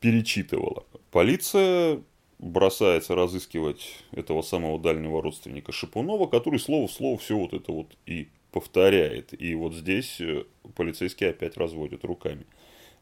перечитывала. 0.00 0.84
Полиция 1.10 2.00
бросается 2.38 3.16
разыскивать 3.16 3.96
этого 4.12 4.42
самого 4.42 4.78
дальнего 4.78 5.20
родственника 5.20 5.72
Шипунова, 5.72 6.28
который 6.28 6.60
слово 6.60 6.86
в 6.86 6.92
слово 6.92 7.18
все 7.18 7.36
вот 7.36 7.52
это 7.52 7.72
вот 7.72 7.96
и 8.06 8.28
повторяет. 8.52 9.40
И 9.40 9.54
вот 9.54 9.74
здесь 9.74 10.20
э, 10.20 10.44
полицейские 10.76 11.30
опять 11.30 11.56
разводят 11.56 12.04
руками. 12.04 12.46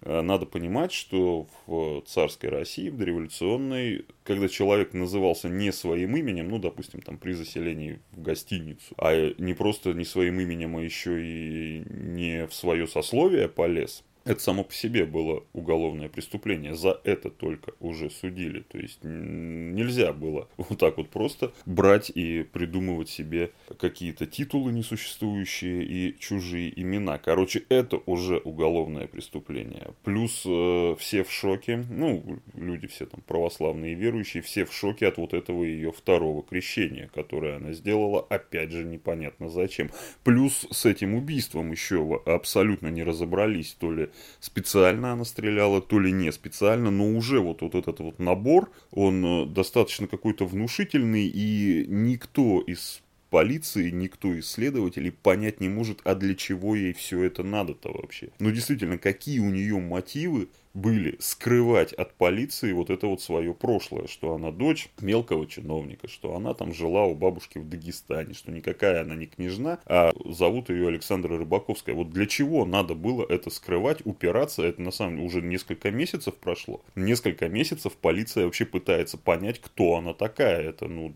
Э, 0.07 0.23
надо 0.23 0.47
понимать, 0.47 0.93
что 0.93 1.49
в 1.67 2.03
царской 2.07 2.49
России, 2.49 2.91
в 2.91 2.97
дореволюционной, 2.97 4.07
когда 4.23 4.49
человек 4.49 4.95
назывался 4.95 5.49
не 5.49 5.73
своим 5.73 6.17
именем, 6.17 6.49
ну, 6.49 6.59
допустим, 6.59 7.03
там 7.03 7.19
при 7.19 7.33
заселении 7.33 7.99
в 8.13 8.23
гостиницу, 8.23 8.95
а 8.99 9.35
не 9.37 9.53
просто 9.55 9.93
не 9.95 10.05
своим 10.05 10.41
именем, 10.41 10.77
а 10.77 10.81
еще 10.81 11.21
и 11.21 11.83
не 11.91 12.47
в 12.47 12.55
свое 12.55 12.87
сословие 12.87 13.49
полез, 13.49 14.05
это 14.27 14.43
само 14.43 14.65
по 14.65 14.75
себе 14.75 15.07
было 15.07 15.45
уголовное 15.53 16.09
преступление. 16.09 16.75
За 16.75 17.01
это 17.05 17.31
только 17.31 17.73
уже 17.79 18.11
судили. 18.11 18.61
То 18.61 18.79
есть 18.79 18.99
нельзя 19.03 20.13
было 20.13 20.49
вот 20.57 20.79
так 20.79 20.97
вот 20.97 21.11
просто 21.11 21.53
брать 21.65 22.11
и 22.11 22.43
придумывать 22.43 23.09
себе 23.09 23.53
какие-то 23.79 24.27
титулы 24.27 24.73
несуществующие 24.73 25.85
и 25.85 26.19
чужие 26.19 26.79
имена. 26.81 27.19
Короче, 27.19 27.63
это 27.69 28.01
уже 28.07 28.39
уголовное 28.39 29.07
преступление. 29.07 29.95
Плюс 30.03 30.43
э, 30.45 30.97
все 30.99 31.23
в 31.23 31.31
шоке, 31.31 31.85
ну, 31.89 32.41
люди 32.55 32.89
все 32.89 33.07
там 33.07 33.21
православные 33.27 33.95
верующие, 33.95 34.43
все 34.43 34.65
в 34.65 34.75
шоке 34.75 35.07
от 35.07 35.19
вот 35.19 35.35
этого 35.35 35.63
ее 35.63 35.93
второго 35.93 36.43
крещения, 36.43 37.09
которое 37.15 37.57
она 37.57 37.73
сделала, 37.73 38.27
опять 38.29 38.73
же, 38.73 38.85
непонятно 38.85 39.49
зачем. 39.49 39.91
Плюс 40.25 40.67
с 40.73 40.85
этим 40.85 41.15
убийством 41.15 41.71
еще 41.71 42.21
абсолютно 42.27 42.89
не 42.89 43.05
разобрались, 43.05 43.75
то 43.79 43.93
ли 43.93 44.11
специально 44.41 45.13
она 45.13 45.25
стреляла, 45.25 45.81
то 45.81 45.99
ли 45.99 46.13
не 46.13 46.33
специально, 46.33 46.91
но 46.91 47.09
уже 47.09 47.41
вот, 47.41 47.63
вот 47.63 47.75
этот 47.75 48.01
вот 48.01 48.19
набор, 48.19 48.71
он 48.91 49.25
э, 49.25 49.47
достаточно 49.47 50.07
какой-то 50.07 50.47
внушительный, 50.47 51.27
и 51.27 51.87
никто 51.89 52.61
из 52.61 53.03
полиции, 53.37 53.91
никто 53.91 54.33
из 54.33 54.51
следователей 54.51 55.13
понять 55.13 55.61
не 55.61 55.69
может, 55.69 56.01
а 56.05 56.15
для 56.15 56.35
чего 56.35 56.75
ей 56.75 56.95
все 56.95 57.23
это 57.23 57.43
надо-то 57.43 57.93
вообще. 57.93 58.31
Ну 58.39 58.51
действительно, 58.51 58.97
какие 58.97 59.41
у 59.41 59.51
нее 59.51 59.79
мотивы 59.79 60.49
были 60.73 61.17
скрывать 61.21 61.93
от 61.93 62.15
полиции 62.15 62.73
вот 62.73 62.89
это 62.89 63.07
вот 63.07 63.21
свое 63.21 63.53
прошлое, 63.53 64.07
что 64.07 64.35
она 64.35 64.53
дочь 64.53 64.89
мелкого 65.03 65.47
чиновника, 65.47 66.09
что 66.09 66.35
она 66.35 66.55
там 66.55 66.73
жила 66.73 67.05
у 67.05 67.15
бабушки 67.15 67.59
в 67.59 67.69
Дагестане, 67.69 68.33
что 68.33 68.51
никакая 68.53 69.03
она 69.03 69.15
не 69.15 69.27
княжна, 69.27 69.81
а 69.85 70.13
зовут 70.25 70.71
ее 70.71 70.89
Александра 70.89 71.37
Рыбаковская. 71.37 71.95
Вот 71.95 72.09
для 72.09 72.25
чего 72.25 72.65
надо 72.65 72.95
было 72.95 73.27
это 73.29 73.51
скрывать, 73.51 74.01
упираться, 74.07 74.63
это 74.63 74.81
на 74.81 74.91
самом 74.91 75.17
деле 75.17 75.27
уже 75.27 75.43
несколько 75.43 75.91
месяцев 75.91 76.35
прошло. 76.37 76.83
Несколько 76.95 77.51
месяцев 77.51 77.93
полиция 78.01 78.47
вообще 78.47 78.65
пытается 78.65 79.19
понять, 79.19 79.61
кто 79.61 79.97
она 79.97 80.15
такая. 80.15 80.63
Это, 80.63 80.89
ну, 80.89 81.15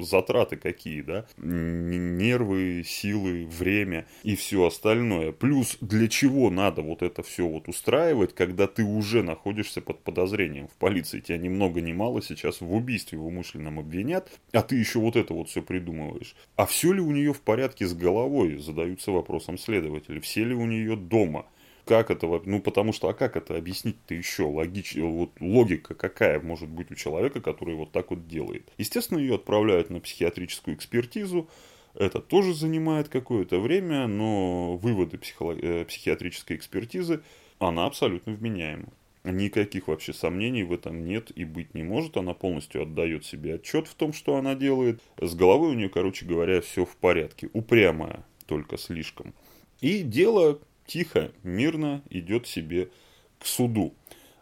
затраты 0.00 0.56
какие, 0.56 1.02
да, 1.02 1.26
нервы, 1.36 2.82
силы, 2.84 3.46
время 3.46 4.06
и 4.22 4.36
все 4.36 4.66
остальное. 4.66 5.32
Плюс 5.32 5.76
для 5.80 6.08
чего 6.08 6.50
надо 6.50 6.82
вот 6.82 7.02
это 7.02 7.22
все 7.22 7.46
вот 7.46 7.68
устраивать, 7.68 8.34
когда 8.34 8.66
ты 8.66 8.84
уже 8.84 9.22
находишься 9.22 9.80
под 9.80 10.02
подозрением 10.02 10.68
в 10.68 10.72
полиции. 10.72 11.20
Тебя 11.20 11.38
ни 11.38 11.48
много 11.48 11.80
ни 11.80 11.92
мало 11.92 12.22
сейчас 12.22 12.60
в 12.60 12.72
убийстве 12.72 13.18
в 13.18 13.26
умышленном 13.26 13.78
обвинят, 13.78 14.30
а 14.52 14.62
ты 14.62 14.76
еще 14.76 14.98
вот 14.98 15.16
это 15.16 15.34
вот 15.34 15.48
все 15.48 15.62
придумываешь. 15.62 16.34
А 16.56 16.66
все 16.66 16.92
ли 16.92 17.00
у 17.00 17.10
нее 17.10 17.32
в 17.32 17.40
порядке 17.40 17.86
с 17.86 17.94
головой, 17.94 18.58
задаются 18.58 19.12
вопросом 19.12 19.58
следователи. 19.58 20.20
Все 20.20 20.44
ли 20.44 20.54
у 20.54 20.66
нее 20.66 20.96
дома? 20.96 21.46
Как 21.92 22.10
это, 22.10 22.26
ну 22.46 22.62
потому 22.62 22.94
что, 22.94 23.10
а 23.10 23.12
как 23.12 23.36
это 23.36 23.54
объяснить-то 23.54 24.14
еще? 24.14 24.44
Логич, 24.44 24.96
вот 24.96 25.32
логика 25.40 25.92
какая 25.92 26.40
может 26.40 26.70
быть 26.70 26.90
у 26.90 26.94
человека, 26.94 27.42
который 27.42 27.74
вот 27.74 27.92
так 27.92 28.08
вот 28.08 28.26
делает? 28.26 28.72
Естественно, 28.78 29.18
ее 29.18 29.34
отправляют 29.34 29.90
на 29.90 30.00
психиатрическую 30.00 30.74
экспертизу, 30.74 31.50
это 31.92 32.20
тоже 32.20 32.54
занимает 32.54 33.10
какое-то 33.10 33.60
время, 33.60 34.06
но 34.06 34.78
выводы 34.78 35.18
психолог... 35.18 35.62
Э, 35.62 35.84
психиатрической 35.84 36.56
экспертизы, 36.56 37.20
она 37.58 37.84
абсолютно 37.84 38.32
вменяема. 38.32 38.88
Никаких 39.24 39.88
вообще 39.88 40.14
сомнений 40.14 40.62
в 40.62 40.72
этом 40.72 41.04
нет 41.04 41.30
и 41.34 41.44
быть 41.44 41.74
не 41.74 41.82
может. 41.82 42.16
Она 42.16 42.32
полностью 42.32 42.84
отдает 42.84 43.26
себе 43.26 43.56
отчет 43.56 43.86
в 43.86 43.94
том, 43.96 44.14
что 44.14 44.36
она 44.36 44.54
делает. 44.54 45.02
С 45.20 45.34
головой 45.34 45.72
у 45.72 45.74
нее, 45.74 45.90
короче 45.90 46.24
говоря, 46.24 46.62
все 46.62 46.86
в 46.86 46.96
порядке. 46.96 47.50
Упрямая, 47.52 48.24
только 48.46 48.78
слишком. 48.78 49.34
И 49.82 50.02
дело 50.02 50.58
тихо, 50.86 51.32
мирно 51.42 52.02
идет 52.10 52.46
себе 52.46 52.90
к 53.38 53.46
суду. 53.46 53.94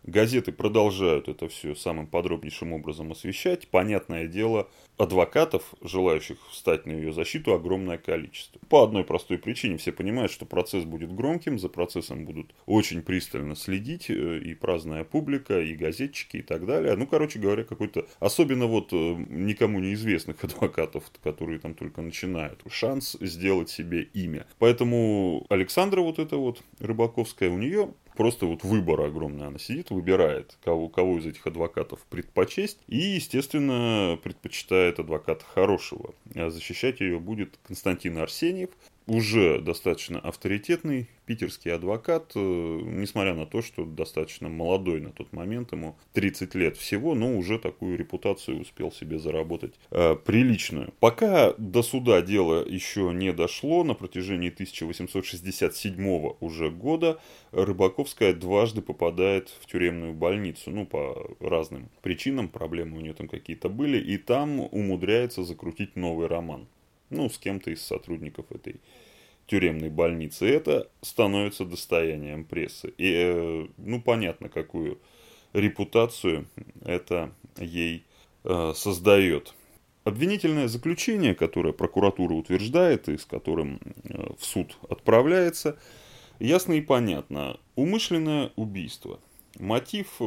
Газеты 0.05 0.53
продолжают 0.53 1.29
это 1.29 1.49
все 1.49 1.75
самым 1.75 2.07
подробнейшим 2.07 2.73
образом 2.73 3.13
освещать. 3.13 3.69
Понятное 3.69 4.27
дело, 4.27 4.69
адвокатов, 4.97 5.75
желающих 5.83 6.39
встать 6.51 6.87
на 6.87 6.93
ее 6.93 7.13
защиту, 7.13 7.55
огромное 7.55 7.99
количество. 7.99 8.61
По 8.69 8.83
одной 8.85 9.05
простой 9.05 9.39
причине. 9.39 9.77
Все 9.77 9.93
понимают, 9.93 10.33
что 10.33 10.47
процесс 10.47 10.85
будет 10.85 11.15
громким, 11.15 11.59
за 11.59 11.69
процессом 11.69 12.25
будут 12.25 12.55
очень 12.67 13.03
пристально 13.03 13.57
следить 13.57 14.11
э, 14.11 14.39
и 14.39 14.55
праздная 14.55 15.05
публика, 15.05 15.61
и 15.61 15.75
газетчики, 15.75 16.39
и 16.39 16.43
так 16.43 16.67
далее. 16.67 16.97
Ну, 16.97 17.07
короче 17.07 17.39
говоря, 17.39 17.65
какой-то, 17.65 18.07
особенно 18.21 18.67
вот 18.67 18.93
э, 18.93 18.97
никому 19.29 19.81
неизвестных 19.81 20.43
адвокатов, 20.45 21.05
которые 21.23 21.59
там 21.59 21.75
только 21.75 22.01
начинают, 22.01 22.63
шанс 22.71 23.17
сделать 23.21 23.69
себе 23.69 24.03
имя. 24.03 24.47
Поэтому 24.59 25.47
Александра 25.51 26.01
вот 26.01 26.19
эта 26.19 26.37
вот 26.37 26.63
Рыбаковская, 26.79 27.51
у 27.51 27.59
нее 27.59 27.93
просто 28.21 28.45
вот 28.45 28.65
выбор 28.65 29.01
огромный. 29.01 29.47
Она 29.47 29.59
сидит, 29.59 29.89
выбирает, 29.89 30.59
кого, 30.63 30.91
кого 30.91 31.17
из 31.19 31.25
этих 31.25 31.47
адвокатов 31.47 32.01
предпочесть. 32.11 32.77
И, 32.87 32.99
естественно, 32.99 34.19
предпочитает 34.23 34.99
адвоката 34.99 35.43
хорошего. 35.47 36.15
А 36.35 36.51
защищать 36.51 37.01
ее 37.01 37.19
будет 37.19 37.59
Константин 37.67 38.19
Арсеньев, 38.19 38.69
уже 39.11 39.61
достаточно 39.61 40.21
авторитетный 40.21 41.09
питерский 41.27 41.73
адвокат, 41.75 42.31
э, 42.37 42.39
несмотря 42.39 43.35
на 43.35 43.45
то, 43.45 43.61
что 43.61 43.85
достаточно 43.85 44.49
молодой 44.49 45.01
на 45.01 45.11
тот 45.11 45.33
момент, 45.33 45.73
ему 45.73 45.97
30 46.13 46.55
лет 46.55 46.77
всего, 46.77 47.17
но 47.17 47.37
уже 47.37 47.59
такую 47.59 47.99
репутацию 47.99 48.61
успел 48.61 48.93
себе 48.93 49.19
заработать 49.19 49.75
э, 49.91 50.15
приличную. 50.15 50.95
Пока 51.01 51.55
до 51.59 51.83
суда 51.83 52.23
дело 52.23 52.65
еще 52.65 53.11
не 53.13 53.33
дошло, 53.33 53.83
на 53.83 53.95
протяжении 53.95 54.49
1867 54.49 56.33
уже 56.39 56.71
года 56.71 57.21
Рыбаковская 57.51 58.33
дважды 58.33 58.81
попадает 58.81 59.53
в 59.61 59.67
тюремную 59.67 60.15
больницу, 60.15 60.71
ну, 60.71 60.87
по 60.87 61.35
разным 61.41 61.89
причинам, 62.01 62.49
проблемы 62.49 62.99
у 62.99 63.01
нее 63.01 63.15
там 63.15 63.27
какие-то 63.27 63.69
были, 63.69 63.99
и 63.99 64.19
там 64.19 64.61
умудряется 64.61 65.43
закрутить 65.43 65.97
новый 65.97 66.29
роман 66.29 66.69
ну, 67.11 67.29
с 67.29 67.39
кем-то 67.39 67.71
из 67.71 67.83
сотрудников 67.83 68.47
этой 68.51 68.77
тюремной 69.47 69.91
больницы. 69.91 70.49
Это 70.49 70.89
становится 71.03 71.65
достоянием 71.65 72.45
прессы. 72.45 72.95
И, 72.97 73.13
э, 73.13 73.67
ну, 73.77 74.01
понятно, 74.01 74.49
какую 74.49 74.99
репутацию 75.53 76.47
это 76.85 77.33
ей 77.59 78.05
э, 78.45 78.73
создает. 78.75 79.55
Обвинительное 80.05 80.69
заключение, 80.69 81.35
которое 81.35 81.73
прокуратура 81.73 82.35
утверждает 82.35 83.09
и 83.09 83.19
с 83.19 83.25
которым 83.25 83.81
э, 84.05 84.33
в 84.39 84.45
суд 84.45 84.77
отправляется, 84.89 85.79
ясно 86.39 86.75
и 86.75 86.81
понятно. 86.81 87.59
Умышленное 87.75 88.53
убийство. 88.57 89.19
Мотив 89.59 90.21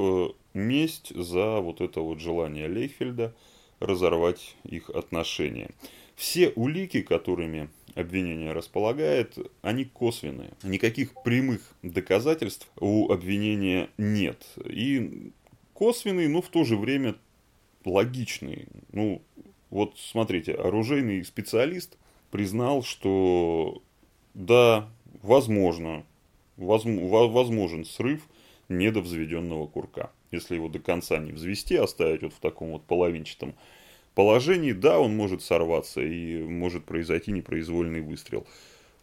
месть 0.54 1.16
за 1.16 1.62
вот 1.62 1.80
это 1.80 2.02
вот 2.02 2.20
желание 2.20 2.68
Лейфельда 2.68 3.34
разорвать 3.80 4.56
их 4.64 4.90
отношения. 4.90 5.70
Все 6.16 6.50
улики, 6.50 7.02
которыми 7.02 7.70
обвинение 7.96 8.54
располагает, 8.54 9.38
они 9.62 9.86
косвенные. 9.86 10.52
Никаких 10.64 11.14
прямых 11.24 11.62
доказательств 11.82 12.70
у 12.80 13.12
обвинения 13.12 13.90
нет. 13.98 14.46
И 14.66 15.32
косвенные, 15.74 16.30
но 16.30 16.42
в 16.42 16.50
то 16.50 16.64
же 16.64 16.78
время 16.78 17.16
логичные. 17.86 18.68
Ну, 18.92 19.22
вот 19.70 19.98
смотрите, 19.98 20.54
оружейный 20.54 21.24
специалист 21.26 21.98
признал, 22.32 22.84
что 22.84 23.82
да, 24.34 24.90
возможно, 25.22 26.04
возможен 26.58 27.86
срыв 27.86 28.28
недовзведенного 28.70 29.68
курка. 29.68 30.12
Если 30.32 30.56
его 30.56 30.68
до 30.68 30.80
конца 30.80 31.18
не 31.18 31.32
взвести, 31.32 31.76
оставить 31.76 32.24
вот 32.24 32.34
в 32.34 32.40
таком 32.40 32.72
вот 32.72 32.84
половинчатом 32.86 33.54
положении, 34.14 34.72
да, 34.72 35.00
он 35.00 35.16
может 35.16 35.42
сорваться 35.42 36.02
и 36.02 36.42
может 36.44 36.86
произойти 36.86 37.32
непроизвольный 37.32 38.02
выстрел. 38.02 38.48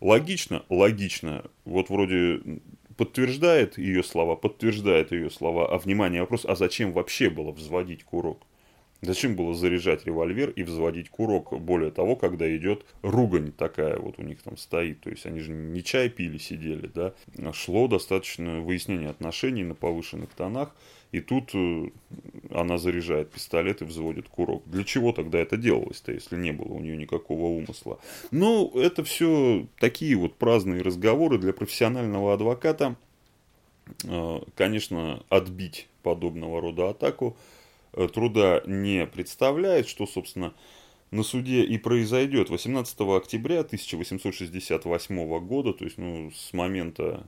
Логично? 0.00 0.64
Логично. 0.68 1.44
Вот 1.64 1.90
вроде 1.90 2.40
подтверждает 2.96 3.78
ее 3.78 4.02
слова, 4.02 4.36
подтверждает 4.36 5.12
ее 5.12 5.30
слова. 5.30 5.72
А 5.72 5.78
внимание, 5.78 6.20
вопрос, 6.20 6.44
а 6.44 6.54
зачем 6.54 6.92
вообще 6.92 7.30
было 7.30 7.52
взводить 7.52 8.04
курок? 8.04 8.42
Зачем 9.02 9.34
было 9.34 9.54
заряжать 9.54 10.04
револьвер 10.04 10.50
и 10.50 10.62
взводить 10.62 11.08
курок? 11.08 11.58
Более 11.58 11.90
того, 11.90 12.16
когда 12.16 12.54
идет 12.54 12.84
ругань 13.00 13.52
такая 13.52 13.96
вот 13.96 14.18
у 14.18 14.22
них 14.22 14.42
там 14.42 14.58
стоит. 14.58 15.00
То 15.00 15.08
есть 15.08 15.24
они 15.24 15.40
же 15.40 15.52
не 15.52 15.82
чай 15.82 16.10
пили, 16.10 16.36
сидели, 16.36 16.86
да. 16.86 17.14
Шло 17.54 17.88
достаточно 17.88 18.60
выяснение 18.60 19.08
отношений 19.08 19.64
на 19.64 19.74
повышенных 19.74 20.30
тонах. 20.30 20.74
И 21.12 21.20
тут 21.20 21.50
э, 21.54 21.88
она 22.50 22.78
заряжает 22.78 23.30
пистолет 23.30 23.82
и 23.82 23.84
взводит 23.84 24.28
курок. 24.28 24.62
Для 24.66 24.84
чего 24.84 25.12
тогда 25.12 25.38
это 25.38 25.56
делалось-то, 25.56 26.12
если 26.12 26.36
не 26.36 26.52
было 26.52 26.72
у 26.72 26.80
нее 26.80 26.96
никакого 26.96 27.46
умысла? 27.46 27.98
Ну, 28.30 28.70
это 28.76 29.02
все 29.02 29.66
такие 29.78 30.16
вот 30.16 30.36
праздные 30.36 30.82
разговоры 30.82 31.38
для 31.38 31.52
профессионального 31.52 32.32
адвоката. 32.32 32.94
Э, 34.04 34.40
конечно, 34.54 35.24
отбить 35.28 35.88
подобного 36.04 36.60
рода 36.60 36.90
атаку 36.90 37.36
э, 37.92 38.06
труда 38.06 38.62
не 38.66 39.04
представляет, 39.06 39.88
что, 39.88 40.06
собственно, 40.06 40.54
на 41.10 41.24
суде 41.24 41.64
и 41.64 41.76
произойдет 41.76 42.50
18 42.50 43.00
октября 43.00 43.60
1868 43.60 45.40
года, 45.40 45.72
то 45.72 45.84
есть 45.84 45.98
ну, 45.98 46.30
с 46.30 46.52
момента 46.52 47.26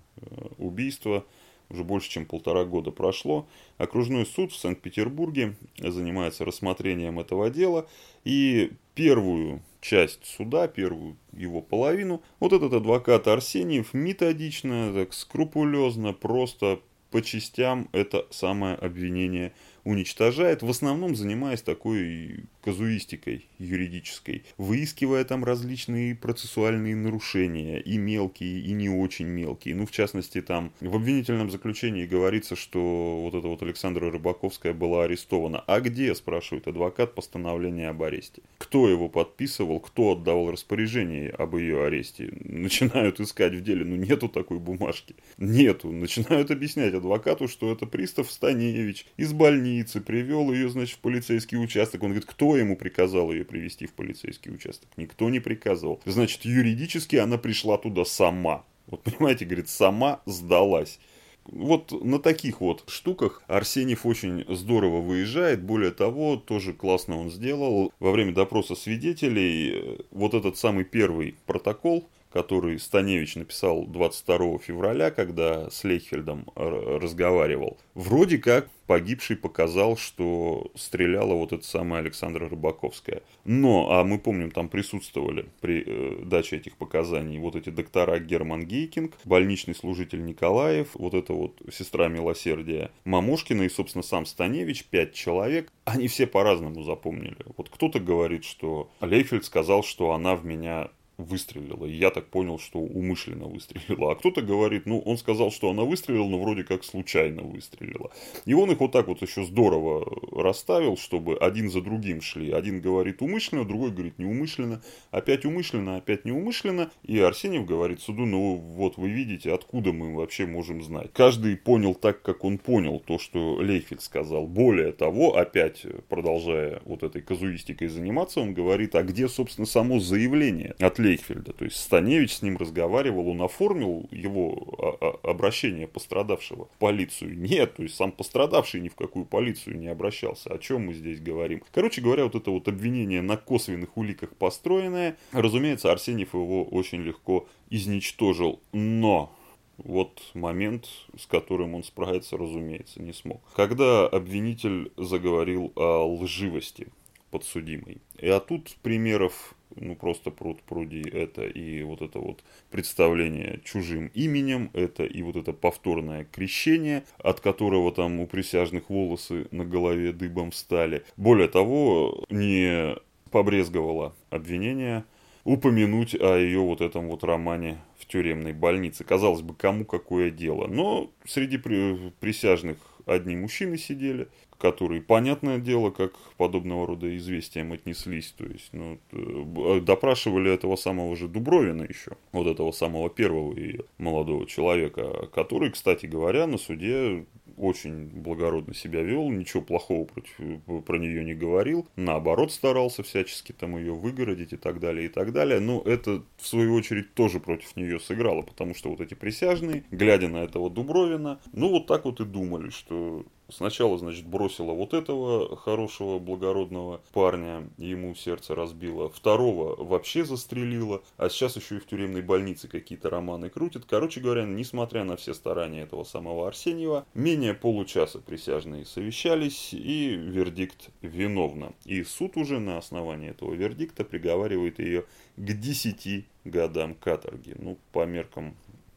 убийства 0.56 1.24
уже 1.72 1.84
больше, 1.84 2.10
чем 2.10 2.26
полтора 2.26 2.64
года 2.64 2.90
прошло. 2.90 3.46
Окружной 3.78 4.26
суд 4.26 4.52
в 4.52 4.56
Санкт-Петербурге 4.56 5.56
занимается 5.78 6.44
рассмотрением 6.44 7.18
этого 7.18 7.50
дела. 7.50 7.86
И 8.24 8.72
первую 8.94 9.62
часть 9.80 10.24
суда, 10.24 10.68
первую 10.68 11.16
его 11.32 11.60
половину, 11.60 12.22
вот 12.38 12.52
этот 12.52 12.72
адвокат 12.72 13.26
Арсеньев 13.26 13.94
методично, 13.94 14.92
так 14.94 15.12
скрупулезно, 15.12 16.12
просто 16.12 16.80
по 17.10 17.20
частям 17.20 17.88
это 17.92 18.26
самое 18.30 18.74
обвинение 18.74 19.52
уничтожает, 19.84 20.62
в 20.62 20.70
основном 20.70 21.16
занимаясь 21.16 21.62
такой 21.62 22.44
казуистикой 22.62 23.46
юридической, 23.58 24.44
выискивая 24.56 25.24
там 25.24 25.44
различные 25.44 26.14
процессуальные 26.14 26.94
нарушения, 26.94 27.80
и 27.80 27.98
мелкие, 27.98 28.60
и 28.60 28.72
не 28.72 28.88
очень 28.88 29.26
мелкие. 29.26 29.74
Ну, 29.74 29.86
в 29.86 29.90
частности, 29.90 30.40
там 30.40 30.72
в 30.80 30.94
обвинительном 30.94 31.50
заключении 31.50 32.06
говорится, 32.06 32.54
что 32.54 33.20
вот 33.22 33.34
эта 33.34 33.48
вот 33.48 33.62
Александра 33.62 34.10
Рыбаковская 34.10 34.72
была 34.72 35.04
арестована. 35.04 35.64
А 35.66 35.80
где, 35.80 36.14
спрашивает 36.14 36.68
адвокат, 36.68 37.14
постановление 37.14 37.88
об 37.88 38.02
аресте? 38.02 38.42
Кто 38.58 38.88
его 38.88 39.08
подписывал, 39.08 39.80
кто 39.80 40.12
отдавал 40.12 40.52
распоряжение 40.52 41.30
об 41.30 41.56
ее 41.56 41.84
аресте? 41.84 42.32
Начинают 42.44 43.20
искать 43.20 43.54
в 43.54 43.62
деле, 43.62 43.84
ну 43.84 43.96
нету 43.96 44.28
такой 44.28 44.58
бумажки. 44.58 45.16
Нету. 45.38 45.90
Начинают 45.90 46.50
объяснять 46.50 46.94
адвокату, 46.94 47.48
что 47.48 47.72
это 47.72 47.86
пристав 47.86 48.30
Станевич 48.30 49.06
из 49.16 49.32
больницы, 49.32 49.71
привел 50.00 50.52
ее, 50.52 50.68
значит, 50.68 50.96
в 50.96 51.00
полицейский 51.00 51.58
участок. 51.58 52.02
Он 52.02 52.10
говорит, 52.10 52.28
кто 52.28 52.56
ему 52.56 52.76
приказал 52.76 53.32
ее 53.32 53.44
привести 53.44 53.86
в 53.86 53.92
полицейский 53.92 54.52
участок? 54.52 54.88
Никто 54.96 55.28
не 55.30 55.40
приказывал. 55.40 56.00
Значит, 56.04 56.44
юридически 56.44 57.16
она 57.16 57.38
пришла 57.38 57.78
туда 57.78 58.04
сама. 58.04 58.64
Вот 58.86 59.02
понимаете, 59.02 59.44
говорит, 59.44 59.68
сама 59.68 60.20
сдалась. 60.26 60.98
Вот 61.44 61.90
на 62.04 62.18
таких 62.20 62.60
вот 62.60 62.84
штуках 62.86 63.42
Арсеньев 63.48 64.06
очень 64.06 64.44
здорово 64.48 65.00
выезжает. 65.00 65.62
Более 65.62 65.90
того, 65.90 66.36
тоже 66.36 66.72
классно 66.72 67.18
он 67.18 67.30
сделал. 67.30 67.92
Во 67.98 68.12
время 68.12 68.32
допроса 68.32 68.74
свидетелей 68.76 69.72
э, 69.72 69.96
вот 70.12 70.34
этот 70.34 70.56
самый 70.56 70.84
первый 70.84 71.34
протокол, 71.46 72.08
который 72.32 72.78
Станевич 72.78 73.36
написал 73.36 73.84
22 73.86 74.58
февраля, 74.58 75.10
когда 75.10 75.70
с 75.70 75.84
Лейхфельдом 75.84 76.46
разговаривал, 76.56 77.78
вроде 77.94 78.38
как 78.38 78.68
погибший 78.92 79.36
показал, 79.36 79.96
что 79.96 80.70
стреляла 80.74 81.34
вот 81.34 81.52
эта 81.52 81.64
самая 81.64 82.02
Александра 82.02 82.48
Рыбаковская. 82.48 83.22
Но, 83.44 83.90
а 83.90 84.04
мы 84.04 84.18
помним, 84.18 84.50
там 84.50 84.68
присутствовали 84.68 85.46
при 85.62 85.82
э, 85.86 86.24
даче 86.24 86.56
этих 86.56 86.76
показаний 86.76 87.38
вот 87.38 87.56
эти 87.56 87.70
доктора 87.70 88.18
Герман 88.18 88.66
Гейкинг, 88.66 89.16
больничный 89.24 89.74
служитель 89.74 90.22
Николаев, 90.24 90.88
вот 90.94 91.14
эта 91.14 91.32
вот 91.32 91.60
сестра 91.72 92.08
милосердия 92.08 92.90
Мамушкина 93.04 93.62
и, 93.62 93.70
собственно, 93.70 94.02
сам 94.02 94.26
Станевич, 94.26 94.84
пять 94.84 95.14
человек. 95.14 95.72
Они 95.84 96.06
все 96.08 96.26
по-разному 96.26 96.82
запомнили. 96.82 97.38
Вот 97.56 97.70
кто-то 97.70 97.98
говорит, 97.98 98.44
что 98.44 98.90
Лейфельд 99.00 99.44
сказал, 99.44 99.82
что 99.82 100.12
она 100.12 100.36
в 100.36 100.44
меня 100.44 100.90
выстрелила. 101.22 101.86
И 101.86 101.92
я 101.92 102.10
так 102.10 102.26
понял, 102.26 102.58
что 102.58 102.78
умышленно 102.78 103.46
выстрелила. 103.46 104.12
А 104.12 104.14
кто-то 104.14 104.42
говорит, 104.42 104.86
ну, 104.86 105.00
он 105.00 105.16
сказал, 105.16 105.50
что 105.50 105.70
она 105.70 105.84
выстрелила, 105.84 106.28
но 106.28 106.38
вроде 106.38 106.64
как 106.64 106.84
случайно 106.84 107.42
выстрелила. 107.42 108.10
И 108.44 108.54
он 108.54 108.70
их 108.70 108.80
вот 108.80 108.92
так 108.92 109.08
вот 109.08 109.22
еще 109.22 109.44
здорово 109.44 110.06
расставил, 110.32 110.96
чтобы 110.96 111.36
один 111.36 111.70
за 111.70 111.80
другим 111.80 112.20
шли. 112.20 112.50
Один 112.50 112.80
говорит 112.80 113.22
умышленно, 113.22 113.64
другой 113.64 113.90
говорит 113.90 114.18
неумышленно. 114.18 114.82
Опять 115.10 115.44
умышленно, 115.44 115.96
опять 115.96 116.24
неумышленно. 116.24 116.90
И 117.02 117.18
Арсеньев 117.18 117.66
говорит 117.66 118.00
суду, 118.00 118.26
ну, 118.26 118.56
вот 118.56 118.96
вы 118.96 119.10
видите, 119.10 119.52
откуда 119.52 119.92
мы 119.92 120.14
вообще 120.14 120.46
можем 120.46 120.82
знать. 120.82 121.10
Каждый 121.12 121.56
понял 121.56 121.94
так, 121.94 122.22
как 122.22 122.44
он 122.44 122.58
понял 122.58 123.00
то, 123.00 123.18
что 123.18 123.56
Лейфельд 123.56 124.02
сказал. 124.02 124.46
Более 124.46 124.92
того, 124.92 125.36
опять 125.36 125.86
продолжая 126.08 126.80
вот 126.84 127.02
этой 127.02 127.22
казуистикой 127.22 127.88
заниматься, 127.88 128.40
он 128.40 128.54
говорит, 128.54 128.94
а 128.94 129.02
где, 129.02 129.28
собственно, 129.28 129.66
само 129.66 130.00
заявление 130.00 130.74
от 130.78 130.98
Лейфельда? 130.98 131.11
Лейхфельда. 131.12 131.52
То 131.52 131.64
есть 131.64 131.76
Станевич 131.76 132.36
с 132.36 132.42
ним 132.42 132.56
разговаривал, 132.56 133.28
он 133.28 133.42
оформил 133.42 134.08
его 134.10 135.18
обращение 135.22 135.86
пострадавшего 135.86 136.66
в 136.66 136.78
полицию. 136.78 137.38
Нет, 137.38 137.76
то 137.76 137.82
есть 137.82 137.94
сам 137.94 138.12
пострадавший 138.12 138.80
ни 138.80 138.88
в 138.88 138.94
какую 138.94 139.26
полицию 139.26 139.78
не 139.78 139.88
обращался. 139.88 140.52
О 140.52 140.58
чем 140.58 140.86
мы 140.86 140.94
здесь 140.94 141.20
говорим? 141.20 141.62
Короче 141.72 142.00
говоря, 142.00 142.24
вот 142.24 142.34
это 142.34 142.50
вот 142.50 142.68
обвинение 142.68 143.22
на 143.22 143.36
косвенных 143.36 143.96
уликах 143.96 144.34
построенное, 144.36 145.16
разумеется, 145.32 145.92
Арсеньев 145.92 146.34
его 146.34 146.64
очень 146.64 147.02
легко 147.02 147.46
изничтожил. 147.70 148.60
Но 148.72 149.34
вот 149.78 150.22
момент, 150.34 150.86
с 151.18 151.26
которым 151.26 151.74
он 151.74 151.84
справиться, 151.84 152.36
разумеется, 152.36 153.02
не 153.02 153.12
смог. 153.12 153.42
Когда 153.54 154.06
обвинитель 154.06 154.92
заговорил 154.96 155.72
о 155.76 156.06
лживости 156.06 156.88
подсудимой. 157.30 157.98
И 158.18 158.28
а 158.28 158.40
тут 158.40 158.76
примеров 158.82 159.54
ну 159.76 159.96
просто 159.96 160.30
пруд 160.30 160.62
пруди 160.62 161.02
это 161.02 161.42
и 161.46 161.82
вот 161.82 162.02
это 162.02 162.18
вот 162.18 162.42
представление 162.70 163.60
чужим 163.64 164.10
именем, 164.14 164.70
это 164.72 165.04
и 165.04 165.22
вот 165.22 165.36
это 165.36 165.52
повторное 165.52 166.24
крещение, 166.24 167.04
от 167.18 167.40
которого 167.40 167.92
там 167.92 168.20
у 168.20 168.26
присяжных 168.26 168.90
волосы 168.90 169.46
на 169.50 169.64
голове 169.64 170.12
дыбом 170.12 170.50
встали. 170.50 171.04
Более 171.16 171.48
того, 171.48 172.24
не 172.30 172.96
побрезговала 173.30 174.14
обвинение 174.30 175.04
упомянуть 175.44 176.14
о 176.14 176.38
ее 176.38 176.60
вот 176.60 176.80
этом 176.80 177.08
вот 177.08 177.24
романе 177.24 177.78
в 177.98 178.06
тюремной 178.06 178.52
больнице. 178.52 179.04
Казалось 179.04 179.42
бы, 179.42 179.54
кому 179.54 179.84
какое 179.84 180.30
дело. 180.30 180.66
Но 180.68 181.10
среди 181.24 181.58
присяжных 181.58 182.76
одни 183.06 183.36
мужчины 183.36 183.76
сидели, 183.76 184.28
которые, 184.58 185.02
понятное 185.02 185.58
дело, 185.58 185.90
как 185.90 186.12
подобного 186.36 186.86
рода 186.86 187.16
известиям 187.16 187.72
отнеслись. 187.72 188.32
То 188.36 188.44
есть, 188.44 188.70
ну, 188.72 188.98
э, 189.12 189.80
допрашивали 189.80 190.52
этого 190.52 190.76
самого 190.76 191.16
же 191.16 191.28
Дубровина 191.28 191.82
еще, 191.82 192.12
вот 192.32 192.46
этого 192.46 192.72
самого 192.72 193.10
первого 193.10 193.54
и 193.54 193.80
молодого 193.98 194.46
человека, 194.46 195.28
который, 195.34 195.70
кстати 195.70 196.06
говоря, 196.06 196.46
на 196.46 196.58
суде 196.58 197.26
очень 197.56 198.06
благородно 198.06 198.74
себя 198.74 199.02
вел, 199.02 199.30
ничего 199.30 199.62
плохого 199.62 200.04
против, 200.04 200.84
про 200.84 200.98
нее 200.98 201.24
не 201.24 201.34
говорил, 201.34 201.86
наоборот 201.96 202.52
старался 202.52 203.02
всячески 203.02 203.52
там 203.52 203.76
ее 203.76 203.92
выгородить 203.92 204.52
и 204.52 204.56
так 204.56 204.80
далее, 204.80 205.06
и 205.06 205.08
так 205.08 205.32
далее. 205.32 205.60
Но 205.60 205.82
это, 205.84 206.22
в 206.38 206.46
свою 206.46 206.74
очередь, 206.74 207.14
тоже 207.14 207.40
против 207.40 207.76
нее 207.76 208.00
сыграло, 208.00 208.42
потому 208.42 208.74
что 208.74 208.90
вот 208.90 209.00
эти 209.00 209.14
присяжные, 209.14 209.84
глядя 209.90 210.28
на 210.28 210.38
этого 210.38 210.70
Дубровина, 210.70 211.40
ну 211.52 211.68
вот 211.70 211.86
так 211.86 212.04
вот 212.04 212.20
и 212.20 212.24
думали, 212.24 212.70
что 212.70 213.24
Сначала, 213.48 213.98
значит, 213.98 214.26
бросила 214.26 214.72
вот 214.72 214.94
этого 214.94 215.56
хорошего, 215.56 216.18
благородного 216.18 217.02
парня, 217.12 217.68
ему 217.76 218.14
сердце 218.14 218.54
разбило. 218.54 219.10
Второго 219.10 219.76
вообще 219.82 220.24
застрелила, 220.24 221.02
а 221.18 221.28
сейчас 221.28 221.56
еще 221.56 221.76
и 221.76 221.80
в 221.80 221.86
тюремной 221.86 222.22
больнице 222.22 222.68
какие-то 222.68 223.10
романы 223.10 223.50
крутит. 223.50 223.84
Короче 223.84 224.20
говоря, 224.20 224.44
несмотря 224.44 225.04
на 225.04 225.16
все 225.16 225.34
старания 225.34 225.82
этого 225.82 226.04
самого 226.04 226.48
Арсеньева, 226.48 227.04
менее 227.14 227.52
получаса 227.52 228.20
присяжные 228.20 228.86
совещались, 228.86 229.74
и 229.74 230.08
вердикт 230.14 230.90
виновна. 231.02 231.72
И 231.84 232.02
суд 232.04 232.36
уже 232.36 232.58
на 232.58 232.78
основании 232.78 233.30
этого 233.30 233.52
вердикта 233.52 234.04
приговаривает 234.04 234.78
ее 234.78 235.04
к 235.36 235.52
10 235.52 236.24
годам 236.44 236.94
каторги. 236.94 237.54
Ну, 237.58 237.78
по 237.92 238.06
меркам, 238.06 238.56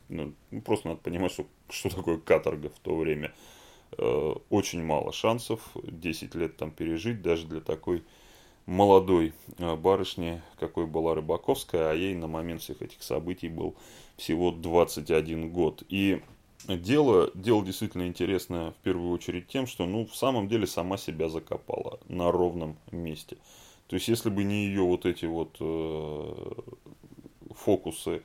ну, 0.10 0.34
просто 0.64 0.90
надо 0.90 1.02
понимать, 1.02 1.32
что, 1.32 1.46
что 1.70 1.90
такое 1.90 2.18
каторга 2.18 2.70
в 2.70 2.80
то 2.80 2.96
время. 2.96 3.34
Э, 3.98 4.36
очень 4.50 4.84
мало 4.84 5.12
шансов 5.12 5.62
10 5.84 6.36
лет 6.36 6.58
там 6.58 6.72
пережить 6.72 7.22
даже 7.22 7.48
для 7.48 7.62
такой 7.62 8.04
молодой 8.66 9.34
э, 9.58 9.76
барышни, 9.76 10.42
какой 10.60 10.86
была 10.86 11.16
Рыбаковская, 11.16 11.92
а 11.92 11.94
ей 11.94 12.16
на 12.16 12.28
момент 12.28 12.62
всех 12.62 12.82
этих 12.82 13.02
событий 13.04 13.48
был 13.48 13.76
всего 14.18 14.52
21 14.52 15.52
год. 15.52 15.84
И 15.90 16.22
дело, 16.68 17.32
дело 17.36 17.64
действительно 17.64 18.08
интересное 18.08 18.72
в 18.72 18.76
первую 18.76 19.12
очередь 19.12 19.48
тем, 19.48 19.68
что 19.68 19.86
ну, 19.86 20.06
в 20.06 20.16
самом 20.16 20.48
деле 20.48 20.68
сама 20.68 20.98
себя 20.98 21.30
закопала 21.30 22.00
на 22.08 22.32
ровном 22.32 22.78
месте. 22.92 23.38
То 23.88 23.96
есть, 23.96 24.08
если 24.08 24.30
бы 24.30 24.44
не 24.44 24.66
ее 24.66 24.82
вот 24.82 25.06
эти 25.06 25.26
вот 25.26 25.58
э, 25.60 26.54
фокусы 27.52 28.24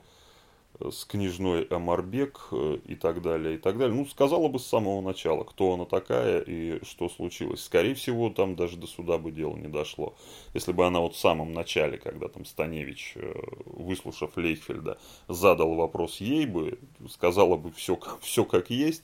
с 0.79 1.05
княжной 1.05 1.63
Амарбек 1.65 2.47
э, 2.51 2.79
и 2.85 2.95
так 2.95 3.21
далее, 3.21 3.55
и 3.55 3.57
так 3.57 3.77
далее. 3.77 3.95
Ну, 3.95 4.05
сказала 4.05 4.47
бы 4.47 4.59
с 4.59 4.65
самого 4.65 5.01
начала, 5.01 5.43
кто 5.43 5.73
она 5.73 5.85
такая 5.85 6.41
и 6.41 6.83
что 6.83 7.09
случилось. 7.09 7.63
Скорее 7.63 7.93
всего, 7.93 8.29
там 8.29 8.55
даже 8.55 8.77
до 8.77 8.87
суда 8.87 9.17
бы 9.17 9.31
дело 9.31 9.55
не 9.55 9.67
дошло. 9.67 10.15
Если 10.53 10.71
бы 10.71 10.85
она 10.85 10.99
вот 10.99 11.15
в 11.15 11.19
самом 11.19 11.53
начале, 11.53 11.97
когда 11.97 12.27
там 12.27 12.45
Станевич, 12.45 13.13
э, 13.15 13.33
выслушав 13.65 14.37
Лейхфельда, 14.37 14.97
задал 15.27 15.75
вопрос 15.75 16.17
ей 16.17 16.45
бы, 16.45 16.79
сказала 17.09 17.57
бы 17.57 17.71
все, 17.71 17.99
все 18.21 18.45
как 18.45 18.69
есть. 18.69 19.03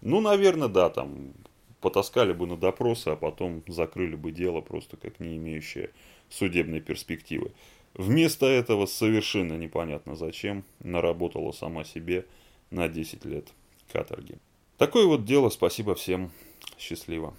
Ну, 0.00 0.20
наверное, 0.20 0.68
да, 0.68 0.90
там 0.90 1.32
потаскали 1.80 2.32
бы 2.32 2.46
на 2.46 2.56
допросы, 2.56 3.08
а 3.08 3.16
потом 3.16 3.62
закрыли 3.66 4.16
бы 4.16 4.32
дело 4.32 4.60
просто 4.60 4.96
как 4.96 5.20
не 5.20 5.36
имеющее 5.36 5.90
судебной 6.30 6.80
перспективы. 6.80 7.52
Вместо 7.94 8.46
этого 8.46 8.86
совершенно 8.86 9.54
непонятно 9.54 10.16
зачем 10.16 10.64
наработала 10.80 11.52
сама 11.52 11.84
себе 11.84 12.26
на 12.70 12.88
10 12.88 13.24
лет 13.24 13.48
каторги. 13.92 14.38
Такое 14.78 15.06
вот 15.06 15.24
дело. 15.24 15.50
Спасибо 15.50 15.94
всем. 15.94 16.30
Счастливо. 16.78 17.34